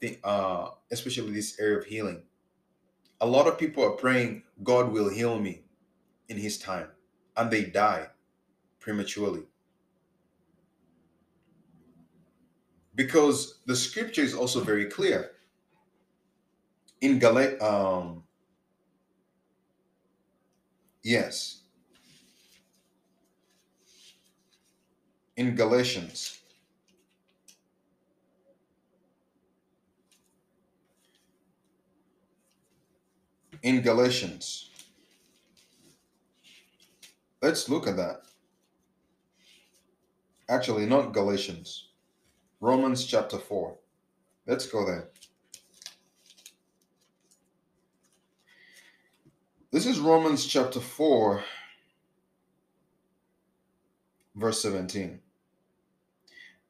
[0.00, 2.22] the uh especially this area of healing.
[3.20, 5.64] A lot of people are praying, God will heal me
[6.30, 6.88] in his time,
[7.36, 8.06] and they die
[8.80, 9.42] prematurely.
[12.94, 15.32] Because the scripture is also very clear.
[17.02, 18.22] In Gal um
[21.08, 21.62] yes.
[25.36, 26.38] In Galatians
[33.62, 34.70] in Galatians.
[37.42, 38.22] Let's look at that.
[40.48, 41.88] Actually, not Galatians.
[42.60, 43.76] Romans chapter 4.
[44.46, 45.08] Let's go there.
[49.70, 51.44] This is Romans chapter 4,
[54.36, 55.20] verse 17.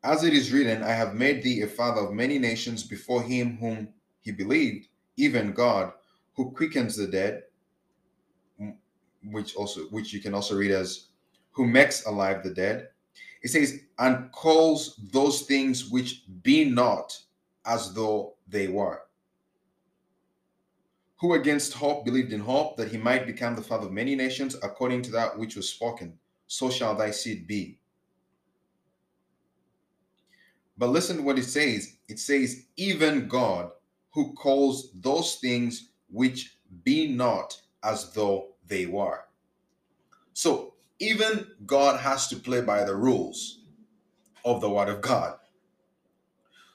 [0.02, 3.56] As it is written, I have made thee a father of many nations before him
[3.58, 3.90] whom
[4.20, 5.92] he believed, even God,
[6.34, 7.44] who quickens the dead,
[9.30, 11.10] which also which you can also read as
[11.52, 12.88] who makes alive the dead.
[13.42, 17.16] It says, and calls those things which be not
[17.64, 19.02] as though they were.
[21.20, 24.56] Who against hope believed in hope that he might become the father of many nations,
[24.62, 27.78] according to that which was spoken, so shall thy seed be.
[30.76, 31.96] But listen to what it says.
[32.08, 33.72] It says, even God
[34.10, 39.24] who calls those things which be not as though they were.
[40.34, 43.62] So even God has to play by the rules
[44.44, 45.34] of the word of God.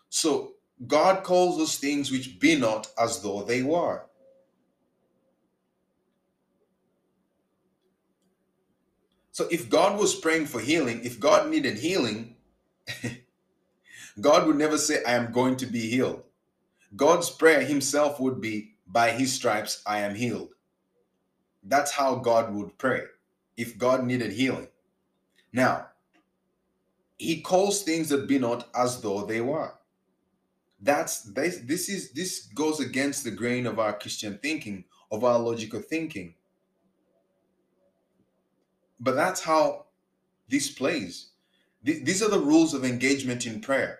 [0.10, 0.54] So
[0.86, 4.06] God calls those things which be not as though they were.
[9.34, 12.36] So if God was praying for healing, if God needed healing,
[14.22, 16.22] God would never say, I am going to be healed.
[16.96, 20.54] God's prayer himself would be, by his stripes I am healed.
[21.64, 23.02] That's how God would pray
[23.58, 24.68] if God needed healing.
[25.52, 25.88] Now,
[27.18, 29.74] he calls things that be not as though they were.
[30.80, 35.40] That's this, this is this goes against the grain of our Christian thinking, of our
[35.40, 36.36] logical thinking.
[39.04, 39.88] But that's how
[40.47, 41.32] this plays.
[41.86, 43.99] Th- these are the rules of engagement in prayer.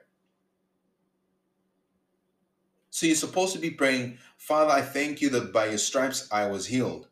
[2.90, 6.46] So you're supposed to be praying, Father, I thank you that by your stripes I
[6.46, 7.10] was healed.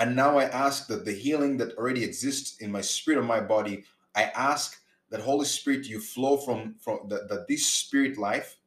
[0.00, 3.40] And now I ask that the healing that already exists in my spirit and my
[3.40, 3.84] body,
[4.16, 8.58] I ask that Holy Spirit, you flow from, from that, that this spirit life,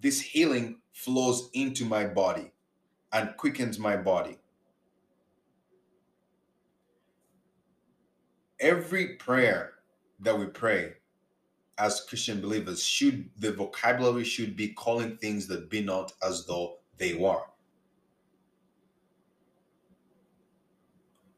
[0.00, 2.52] this healing flows into my body
[3.12, 4.38] and quickens my body.
[8.60, 9.72] Every prayer
[10.20, 10.94] that we pray
[11.78, 16.78] as Christian believers should the vocabulary should be calling things that be not as though
[16.98, 17.42] they were.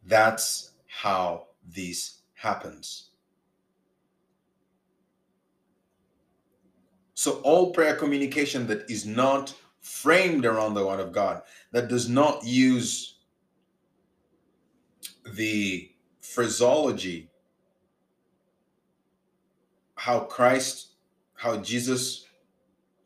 [0.04, 3.10] That's how this happens.
[7.14, 11.42] So, all prayer communication that is not framed around the Word of God,
[11.72, 13.16] that does not use
[15.32, 15.90] the
[16.32, 17.30] phraseology,
[19.94, 20.88] how Christ,
[21.34, 22.26] how Jesus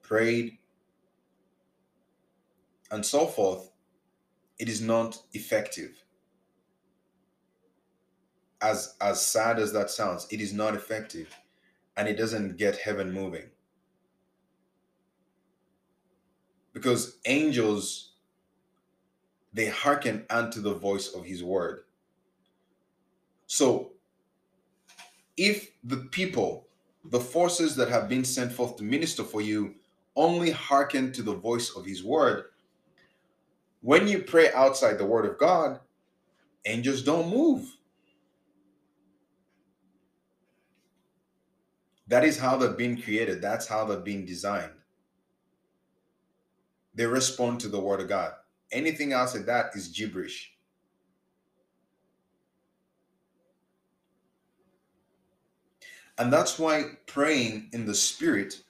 [0.03, 0.59] prayed,
[2.91, 3.71] and so forth,
[4.59, 6.03] it is not effective.
[8.63, 11.35] As as sad as that sounds it is not effective
[11.97, 13.49] and it doesn't get heaven moving.
[16.73, 18.13] Because angels
[19.53, 21.85] they hearken unto the voice of his word
[23.51, 23.91] so
[25.37, 26.69] if the people
[27.07, 29.75] the forces that have been sent forth to minister for you
[30.15, 32.45] only hearken to the voice of his word
[33.81, 35.81] when you pray outside the word of god
[36.65, 37.77] angels don't move
[42.11, 43.41] That is how they've been created.
[43.41, 44.73] That's how they've been designed.
[46.93, 48.33] They respond to the word of God.
[48.73, 50.50] Anything else like that is gibberish.
[56.21, 58.61] And that's why praying in the spirit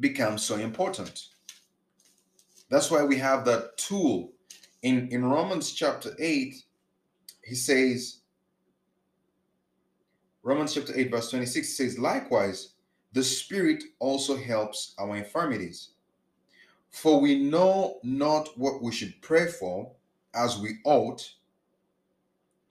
[0.00, 1.28] becomes so important.
[2.68, 4.32] That's why we have that tool.
[4.82, 6.56] In, in Romans chapter 8,
[7.44, 8.22] he says,
[10.42, 12.72] Romans chapter 8, verse 26 says, Likewise,
[13.12, 15.90] the Spirit also helps our infirmities.
[16.90, 19.92] For we know not what we should pray for
[20.34, 21.30] as we ought.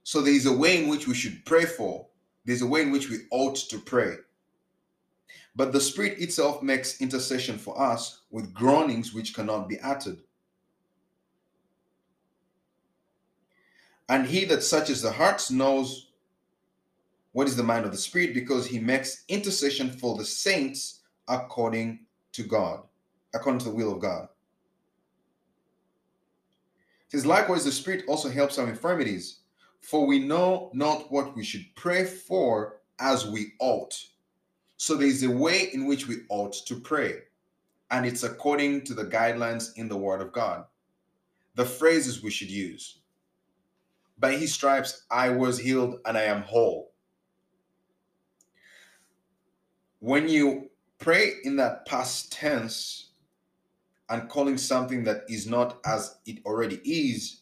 [0.04, 2.09] So there is a way in which we should pray for,
[2.46, 4.16] there's a way in which we ought to pray.
[5.56, 10.20] But the Spirit itself makes intercession for us with groanings which cannot be uttered.
[14.08, 16.08] And he that searches the hearts knows
[17.32, 18.34] what is the mind of the Spirit?
[18.34, 22.00] Because he makes intercession for the saints according
[22.34, 22.82] to God,
[23.34, 24.28] according to the will of God.
[27.06, 29.39] It says, likewise, the Spirit also helps our infirmities,
[29.82, 33.96] for we know not what we should pray for as we ought.
[34.78, 37.16] So there is a way in which we ought to pray,
[37.92, 40.66] and it's according to the guidelines in the Word of God.
[41.56, 43.00] The phrases we should use.
[44.20, 46.90] By his stripes I was healed and I am whole.
[50.00, 53.10] when you pray in that past tense
[54.10, 57.39] and calling something that is not as it already is,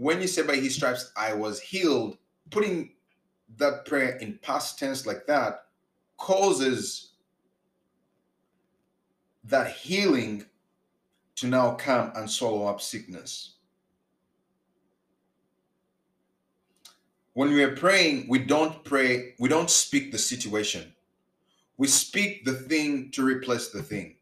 [0.00, 2.16] when you say by his stripes I was healed,
[2.50, 2.92] putting
[3.58, 5.66] that prayer in past tense like that
[6.16, 7.12] causes
[9.44, 10.44] that healing
[11.36, 13.54] to now come and swallow up sickness.
[17.34, 20.92] when we are praying, we don't pray, we don't speak the situation.
[21.78, 24.16] We speak the thing to replace the thing.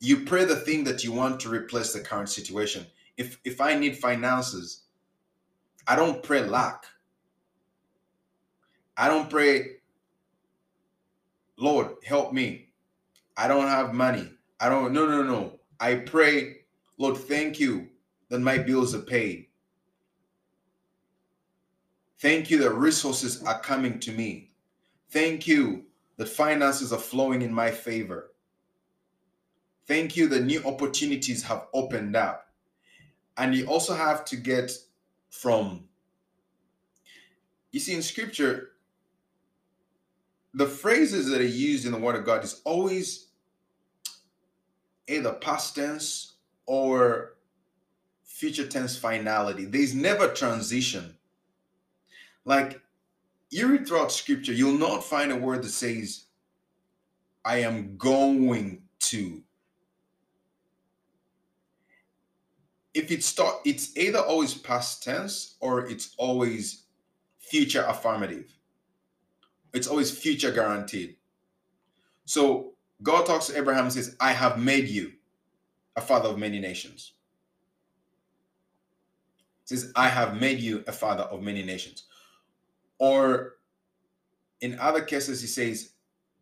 [0.00, 2.86] You pray the thing that you want to replace the current situation.
[3.16, 4.82] If if I need finances,
[5.86, 6.84] I don't pray lack.
[8.96, 9.76] I don't pray,
[11.56, 12.68] Lord, help me.
[13.36, 14.30] I don't have money.
[14.60, 15.58] I don't, no, no, no.
[15.80, 16.58] I pray,
[16.98, 17.88] Lord, thank you
[18.28, 19.46] that my bills are paid.
[22.18, 24.50] Thank you that resources are coming to me.
[25.10, 25.84] Thank you
[26.18, 28.32] that finances are flowing in my favor.
[29.86, 32.46] Thank you that new opportunities have opened up.
[33.38, 34.70] And you also have to get
[35.30, 35.84] from,
[37.70, 38.72] you see, in scripture,
[40.52, 43.28] the phrases that are used in the Word of God is always
[45.06, 46.34] either past tense
[46.66, 47.36] or
[48.24, 49.64] future tense finality.
[49.64, 51.16] There's never transition.
[52.44, 52.80] Like
[53.50, 56.24] you read throughout scripture, you'll not find a word that says,
[57.44, 59.42] I am going to.
[62.94, 66.84] If it start, it's either always past tense or it's always
[67.38, 68.52] future affirmative.
[69.72, 71.16] It's always future guaranteed.
[72.24, 72.72] So
[73.02, 75.12] God talks to Abraham and says, I have made you
[75.96, 77.12] a father of many nations.
[79.64, 82.04] Says, I have made you a father of many nations.
[82.98, 83.56] Or
[84.60, 85.92] in other cases, he says,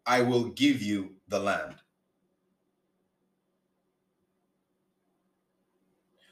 [0.07, 1.77] I will give you the land.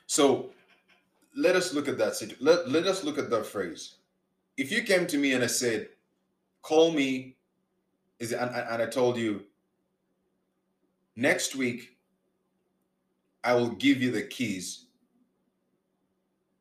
[0.07, 0.51] So
[1.37, 2.21] let us look at that.
[2.41, 3.97] Let, let us look at that phrase.
[4.57, 5.89] If you came to me and I said,
[6.63, 7.37] call me,
[8.19, 9.43] is and, and I told you,
[11.15, 11.97] next week,
[13.45, 14.87] I will give you the keys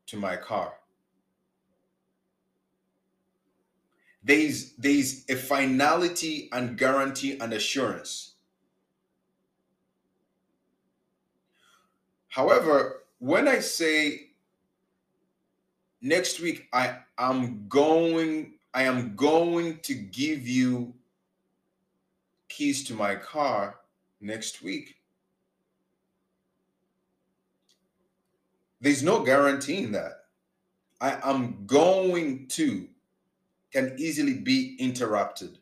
[0.08, 0.74] to my car.
[4.24, 8.34] There's, there's a finality and guarantee and assurance.
[12.28, 14.32] However, when I say
[16.02, 20.94] next week I am going I am going to give you
[22.50, 23.78] keys to my car
[24.20, 24.96] next week.
[28.82, 30.26] There's no guaranteeing that.
[31.00, 32.88] I am going to
[33.72, 35.58] can easily be interrupted.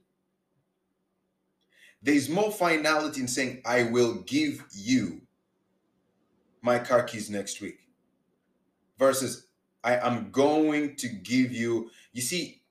[2.01, 5.21] There's more finality in saying, I will give you
[6.63, 7.77] my car keys next week
[8.97, 9.47] versus
[9.83, 12.61] I am going to give you, you see,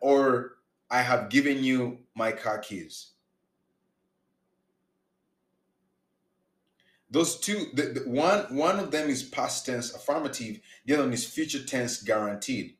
[0.00, 0.56] or
[0.90, 3.12] I have given you my car keys.
[7.10, 11.12] Those two, the, the, one one of them is past tense affirmative, the other one
[11.14, 12.74] is future tense guaranteed.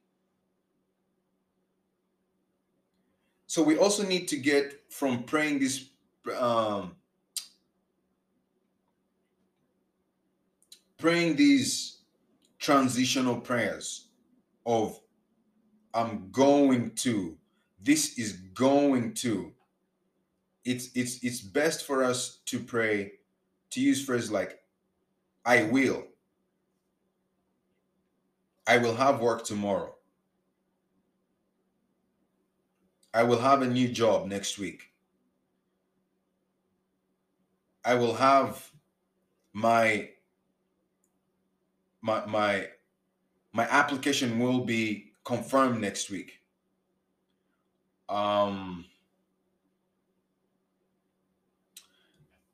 [3.46, 5.86] So we also need to get from praying this
[6.36, 6.96] um,
[10.99, 11.99] praying these
[12.59, 14.09] transitional prayers
[14.66, 15.01] of
[15.94, 17.38] I'm going to
[17.80, 19.53] this is going to.
[20.64, 23.12] It's it's it's best for us to pray
[23.70, 24.59] to use phrases like
[25.44, 26.05] I will.
[28.66, 29.94] I will have work tomorrow.
[33.14, 34.82] I will have a new job next week.
[37.84, 38.70] I will have
[39.55, 40.11] my
[42.03, 42.68] my my
[43.53, 46.40] my application will be confirmed next week.
[48.09, 48.84] Um,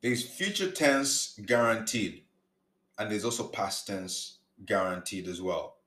[0.01, 2.23] there's future tense guaranteed,
[2.97, 5.77] and there's also past tense guaranteed as well.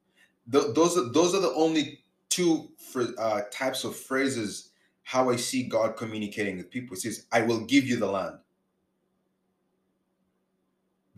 [0.50, 2.00] Th- those are those are the only
[2.30, 2.70] two
[3.18, 4.70] uh, types of phrases
[5.02, 6.94] how I see God communicating with people.
[6.94, 8.38] He says, "I will give you the land."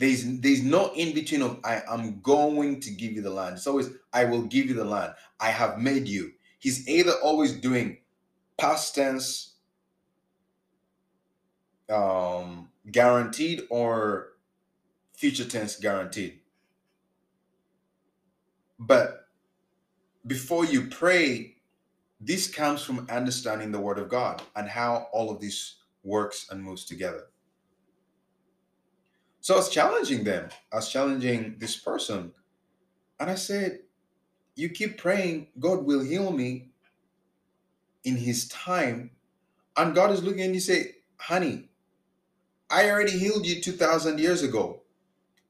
[0.01, 3.57] There's there's no in between of I am going to give you the land.
[3.57, 5.13] It's always I will give you the land.
[5.39, 6.33] I have made you.
[6.59, 7.99] He's either always doing
[8.57, 9.57] past tense
[11.91, 14.33] um guaranteed or
[15.13, 16.41] future tense guaranteed.
[18.79, 19.27] But
[20.27, 21.57] before you pray,
[22.21, 26.65] this comes from understanding the word of God and how all of this works and
[26.65, 27.30] moves together.
[29.41, 30.49] So I was challenging them.
[30.73, 32.33] I was challenging this person.
[33.19, 33.81] And I said,
[34.55, 36.69] You keep praying, God will heal me
[38.05, 39.11] in his time.
[39.77, 41.69] And God is looking and you say, Honey,
[42.71, 44.83] I already healed you 2,000 years ago.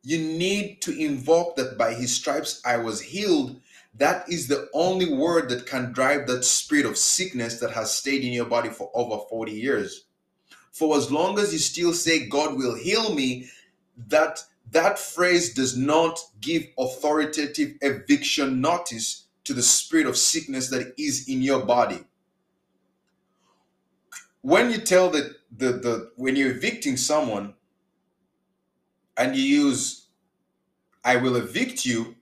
[0.02, 3.60] You need to invoke that by his stripes I was healed.
[3.94, 8.24] That is the only word that can drive that spirit of sickness that has stayed
[8.24, 10.06] in your body for over 40 years.
[10.72, 13.50] For as long as you still say, God will heal me,
[13.96, 20.94] that that phrase does not give authoritative eviction notice to the spirit of sickness that
[20.98, 22.04] is in your body.
[24.42, 27.54] When you tell the the, the when you're evicting someone
[29.16, 30.06] and you use
[31.04, 32.14] i will evict you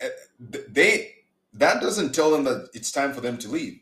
[0.00, 1.14] eh, they
[1.52, 3.80] that doesn't tell them that it's time for them to leave.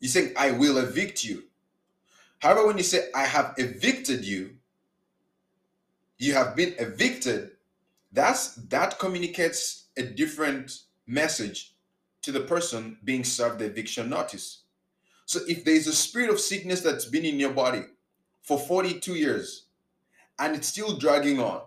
[0.00, 1.44] You're saying i will evict you.
[2.40, 4.56] However when you say i have evicted you
[6.24, 7.50] you have been evicted,
[8.12, 11.74] that's that communicates a different message
[12.22, 14.62] to the person being served the eviction notice.
[15.26, 17.82] So if there is a spirit of sickness that's been in your body
[18.42, 19.66] for 42 years
[20.38, 21.60] and it's still dragging on,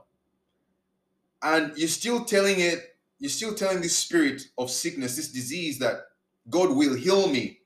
[1.44, 5.98] and you're still telling it, you're still telling this spirit of sickness, this disease that
[6.50, 7.60] God will heal me.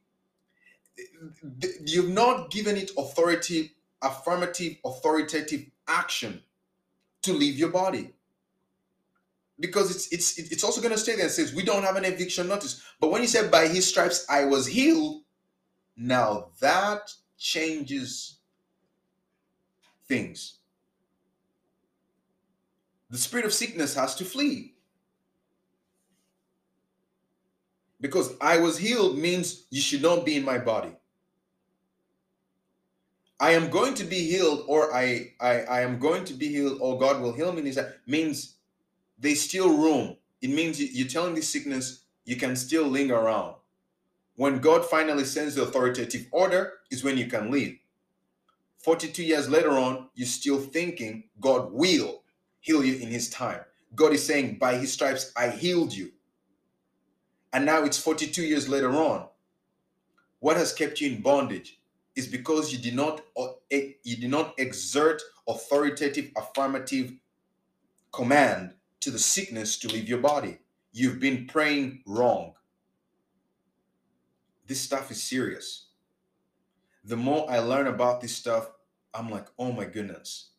[1.85, 3.71] You've not given it authority
[4.01, 6.41] affirmative, authoritative action
[7.23, 8.13] to leave your body.
[9.59, 12.05] Because it's it's it's also going to stay there and says we don't have an
[12.05, 12.81] eviction notice.
[12.99, 15.23] But when you said by his stripes I was healed,
[15.95, 18.39] now that changes
[20.07, 20.57] things.
[23.11, 24.75] The spirit of sickness has to flee.
[27.99, 30.95] Because I was healed means you should not be in my body.
[33.41, 36.77] I am going to be healed, or I, I, I am going to be healed,
[36.79, 37.73] or God will heal me.
[38.05, 38.53] Means
[39.17, 40.15] there's still room.
[40.43, 43.55] It means you're telling this sickness you can still linger around.
[44.35, 47.79] When God finally sends the authoritative order, is when you can leave.
[48.77, 52.21] 42 years later on, you're still thinking God will
[52.59, 53.61] heal you in His time.
[53.95, 56.11] God is saying, By His stripes, I healed you.
[57.53, 59.25] And now it's 42 years later on.
[60.41, 61.80] What has kept you in bondage
[62.15, 67.13] is because you did not uh, you did not exert authoritative affirmative
[68.11, 70.59] command to the sickness to leave your body.
[70.91, 72.53] You've been praying wrong.
[74.67, 75.87] This stuff is serious.
[77.05, 78.69] The more I learn about this stuff,
[79.13, 80.51] I'm like, oh my goodness.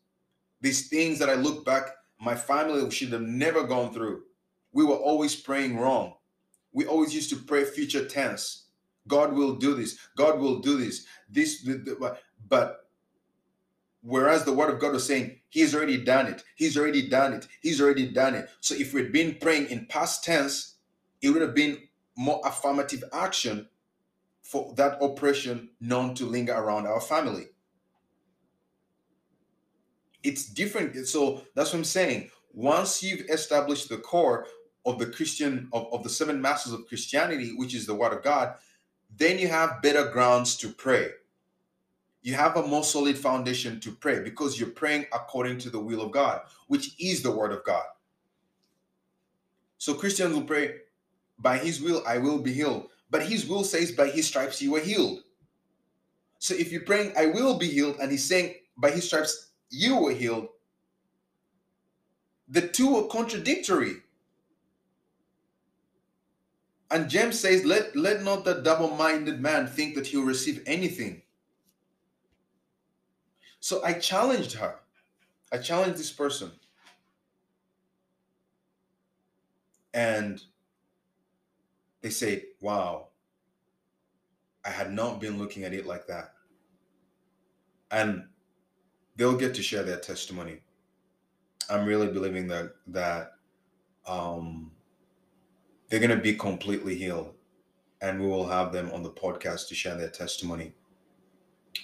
[0.61, 1.83] These things that I look back,
[2.19, 4.23] my family should have never gone through.
[4.71, 6.15] We were always praying wrong.
[6.73, 8.62] We always used to pray future tense.
[9.07, 9.97] God will do this.
[10.15, 11.05] God will do this.
[11.29, 11.67] This,
[12.47, 12.87] but
[14.01, 16.43] whereas the word of God was saying, He's already done it.
[16.55, 17.47] He's already done it.
[17.61, 18.49] He's already done it.
[18.59, 20.75] So if we'd been praying in past tense,
[21.21, 21.77] it would have been
[22.15, 23.67] more affirmative action
[24.41, 27.45] for that oppression known to linger around our family.
[30.21, 30.95] It's different.
[31.07, 32.29] So that's what I'm saying.
[32.53, 34.45] Once you've established the core
[34.85, 38.23] of the Christian, of, of the seven masters of Christianity, which is the Word of
[38.23, 38.55] God,
[39.17, 41.09] then you have better grounds to pray.
[42.21, 46.01] You have a more solid foundation to pray because you're praying according to the will
[46.01, 47.85] of God, which is the Word of God.
[49.77, 50.75] So Christians will pray,
[51.37, 52.87] By His will, I will be healed.
[53.09, 55.19] But His will says, By His stripes, you were healed.
[56.39, 59.97] So if you're praying, I will be healed, and He's saying, By His stripes, you
[59.97, 60.47] were healed,
[62.47, 64.02] the two are contradictory.
[66.93, 71.23] And James says, let, let not the double minded man think that he'll receive anything.
[73.59, 74.75] So I challenged her.
[75.51, 76.51] I challenged this person.
[79.95, 80.39] And
[82.01, 83.07] they said, wow,
[84.63, 86.33] I had not been looking at it like that.
[87.89, 88.27] And
[89.15, 90.59] they'll get to share their testimony.
[91.71, 93.31] I'm really believing that that
[94.05, 94.72] um,
[95.93, 97.35] they're going to be completely healed
[98.01, 100.73] and we will have them on the podcast to share their testimony.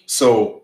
[0.08, 0.64] So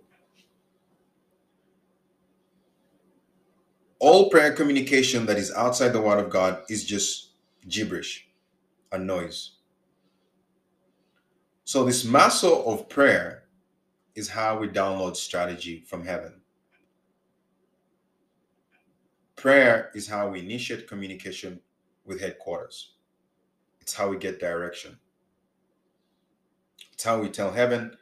[3.99, 7.33] all prayer communication that is outside the word of god is just
[7.67, 8.27] gibberish
[8.93, 9.57] a noise.
[11.65, 13.43] So this muscle of prayer
[14.15, 16.41] is how we download strategy from heaven.
[19.35, 21.59] Prayer is how we initiate communication
[22.05, 22.94] with headquarters
[23.85, 24.97] it's how we get direction.
[26.91, 27.95] It's how we tell heaven,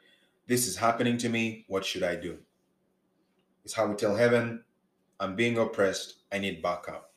[0.46, 1.66] this is happening to me.
[1.68, 2.38] What should I do?
[3.66, 4.64] It's how we tell heaven,
[5.20, 6.20] I'm being oppressed.
[6.32, 7.12] I need backup.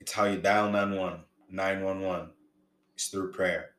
[0.00, 1.24] It's how you dial 911.
[1.50, 2.30] 911
[2.96, 3.70] is through prayer.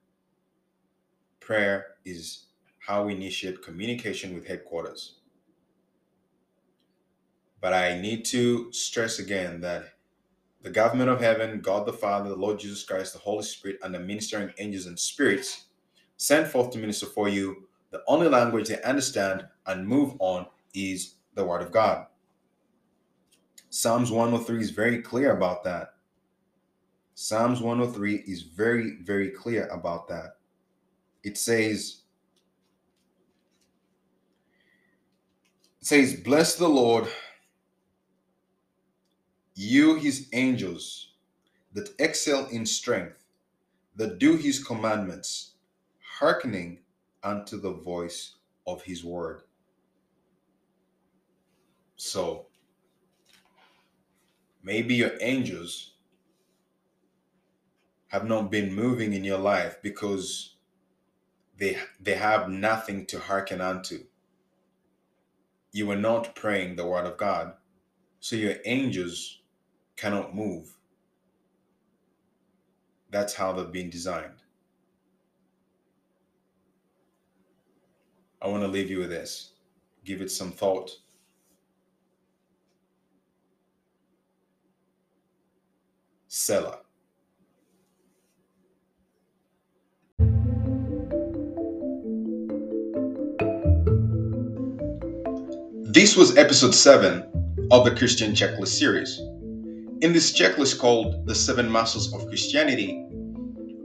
[1.39, 2.47] Prayer is
[2.79, 5.19] how we initiate communication with headquarters.
[7.61, 9.92] But I need to stress again that
[10.63, 13.93] the government of heaven, God the Father, the Lord Jesus Christ, the Holy Spirit, and
[13.93, 15.65] the ministering angels and spirits
[16.17, 17.67] sent forth to minister for you.
[17.91, 22.07] The only language they understand and move on is the Word of God.
[23.69, 25.95] Psalms 103 is very clear about that.
[27.15, 30.37] Psalms 103 is very, very clear about that.
[31.23, 32.01] It says,
[35.81, 37.07] it says, Bless the Lord,
[39.55, 41.13] you his angels
[41.73, 43.23] that excel in strength,
[43.95, 45.53] that do his commandments,
[46.19, 46.79] hearkening
[47.23, 48.35] unto the voice
[48.65, 49.41] of his word.
[51.95, 52.47] So
[54.63, 55.93] maybe your angels
[58.07, 60.55] have not been moving in your life because
[61.57, 64.03] they they have nothing to hearken unto.
[65.71, 67.53] You are not praying the word of God.
[68.19, 69.42] So your angels
[69.95, 70.75] cannot move.
[73.11, 74.33] That's how they've been designed.
[78.41, 79.51] I want to leave you with this.
[80.03, 80.91] give it some thought.
[86.27, 86.79] Selah.
[95.93, 99.21] This was episode 7 of the Christian Checklist series.
[100.03, 103.05] In this checklist called The Seven Muscles of Christianity,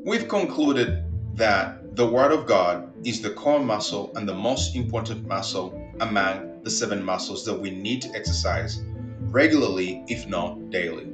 [0.05, 1.05] we've concluded
[1.37, 6.65] that the Word of God is the core muscle and the most important muscle among
[6.65, 8.83] the seven muscles that we need to exercise
[9.31, 11.07] regularly, if not daily.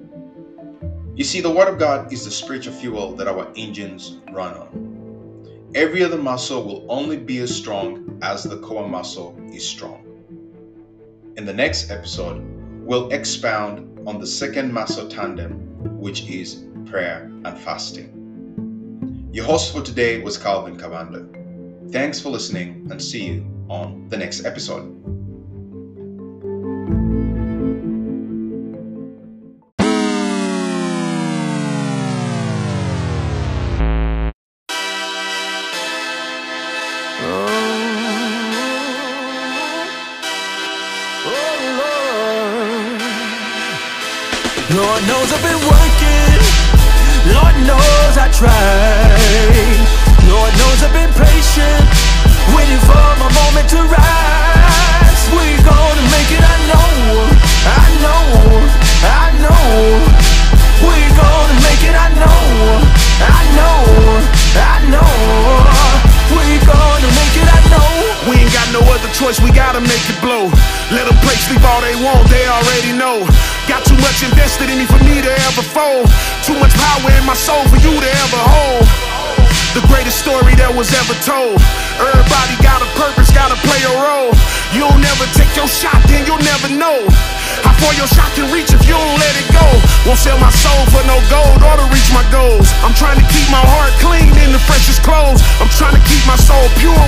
[1.14, 5.70] You see, the Word of God is the spiritual fuel that our engines run on.
[5.74, 10.00] Every other muscle will only be as strong as the core muscle is strong.
[11.36, 12.53] In the next episode,
[12.84, 15.52] we'll expound on the second muscle tandem,
[15.98, 19.30] which is prayer and fasting.
[19.32, 21.26] Your host for today was Calvin Cavanda.
[21.90, 25.13] Thanks for listening and see you on the next episode.
[48.34, 49.78] Tried.
[50.26, 51.86] Lord knows I've been patient,
[52.50, 55.20] waiting for my moment to rise.
[55.30, 56.90] We're gonna make it, I know.
[57.62, 58.26] I know.
[59.06, 59.62] I know.
[60.82, 62.42] We're gonna make it, I know.
[63.22, 63.78] I know.
[64.58, 65.14] I know.
[66.34, 67.92] We're gonna make it, I know.
[68.26, 70.50] We ain't got no other choice, we gotta make it blow.
[70.90, 73.22] Let them play sleep all they want, they already know.
[73.68, 76.10] Got too much invested in me for me to ever fold.
[76.44, 77.93] Too much power in my soul for you
[80.84, 81.56] was ever told.
[81.96, 84.32] Everybody got a purpose, gotta play a role.
[84.76, 87.08] You'll never take your shot, then you'll never know.
[87.64, 89.64] How far your shot can reach if you don't let it go.
[90.04, 92.68] Won't sell my soul for no gold or to reach my goals.
[92.84, 95.40] I'm trying to keep my heart clean in the freshest clothes.
[95.56, 97.00] I'm trying to keep my soul pure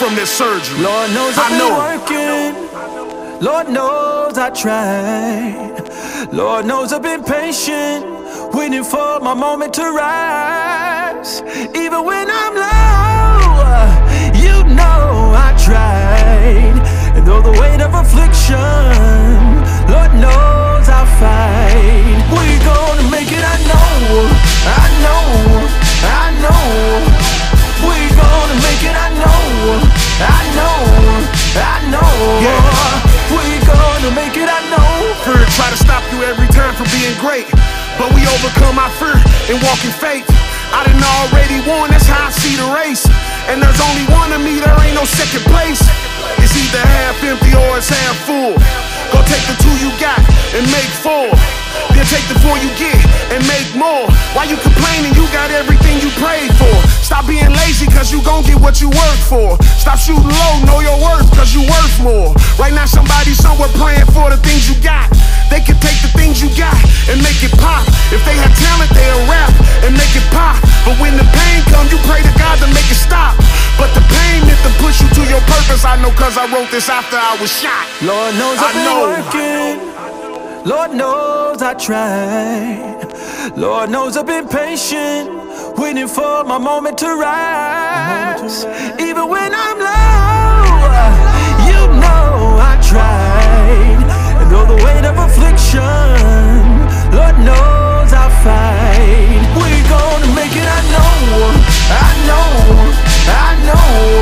[0.00, 0.80] from this surgery.
[0.80, 3.44] Lord knows I I've been working.
[3.44, 6.32] Lord knows I tried.
[6.32, 8.06] Lord knows I've been patient,
[8.54, 11.42] waiting for my moment to rise.
[11.76, 13.44] Even when I'm low,
[14.40, 16.80] you know I tried.
[17.14, 18.56] And though the weight of affliction,
[19.92, 22.24] Lord knows I'll fight.
[22.32, 23.92] We're gonna make it, I know.
[24.64, 25.26] I know.
[26.22, 26.64] I know.
[27.84, 29.39] We're gonna make it, I know.
[29.60, 30.80] I know.
[31.60, 32.12] I know.
[32.40, 33.20] Yeah.
[33.28, 35.12] We're gonna make it, I know.
[35.28, 37.44] Fear try to stop you every time from being great.
[38.00, 39.20] But we overcome our fear
[39.52, 40.24] and walk in faith.
[40.72, 43.04] I done already won, that's how I see the race.
[43.52, 45.84] And there's only one of me, there ain't no second place.
[46.40, 48.56] It's either half empty or it's half full.
[49.12, 50.24] Go take the two you got
[50.56, 51.36] and make four.
[52.00, 52.96] Then take the four you get
[53.28, 54.08] and make more.
[54.32, 55.12] Why you complaining?
[55.12, 56.72] You got everything you prayed for.
[57.04, 59.60] Stop being lazy, cause you gon' get what you work for.
[59.76, 62.32] Stop shooting low, know your worth, cause you worth more.
[62.56, 65.12] Right now, somebody somewhere praying for the things you got.
[65.52, 66.72] They can take the things you got
[67.12, 67.84] and make it pop.
[68.08, 69.52] If they had talent, they'll rap
[69.84, 70.56] and make it pop.
[70.88, 73.36] But when the pain come, you pray to God to make it stop.
[73.76, 75.84] But the pain meant to push you to your purpose.
[75.84, 77.84] I know cause I wrote this after I was shot.
[78.00, 79.76] Lord knows I I've been know.
[79.76, 79.89] working.
[80.64, 83.56] Lord knows I tried.
[83.56, 85.30] Lord knows I've been patient,
[85.78, 88.64] waiting for my moment to rise.
[89.00, 90.84] Even when I'm low,
[91.64, 94.04] you know I tried.
[94.40, 95.80] And though the weight of affliction,
[97.16, 99.40] Lord knows I fight.
[99.56, 101.56] We're gonna make it, I know,
[101.88, 102.48] I know,
[103.28, 104.20] I know.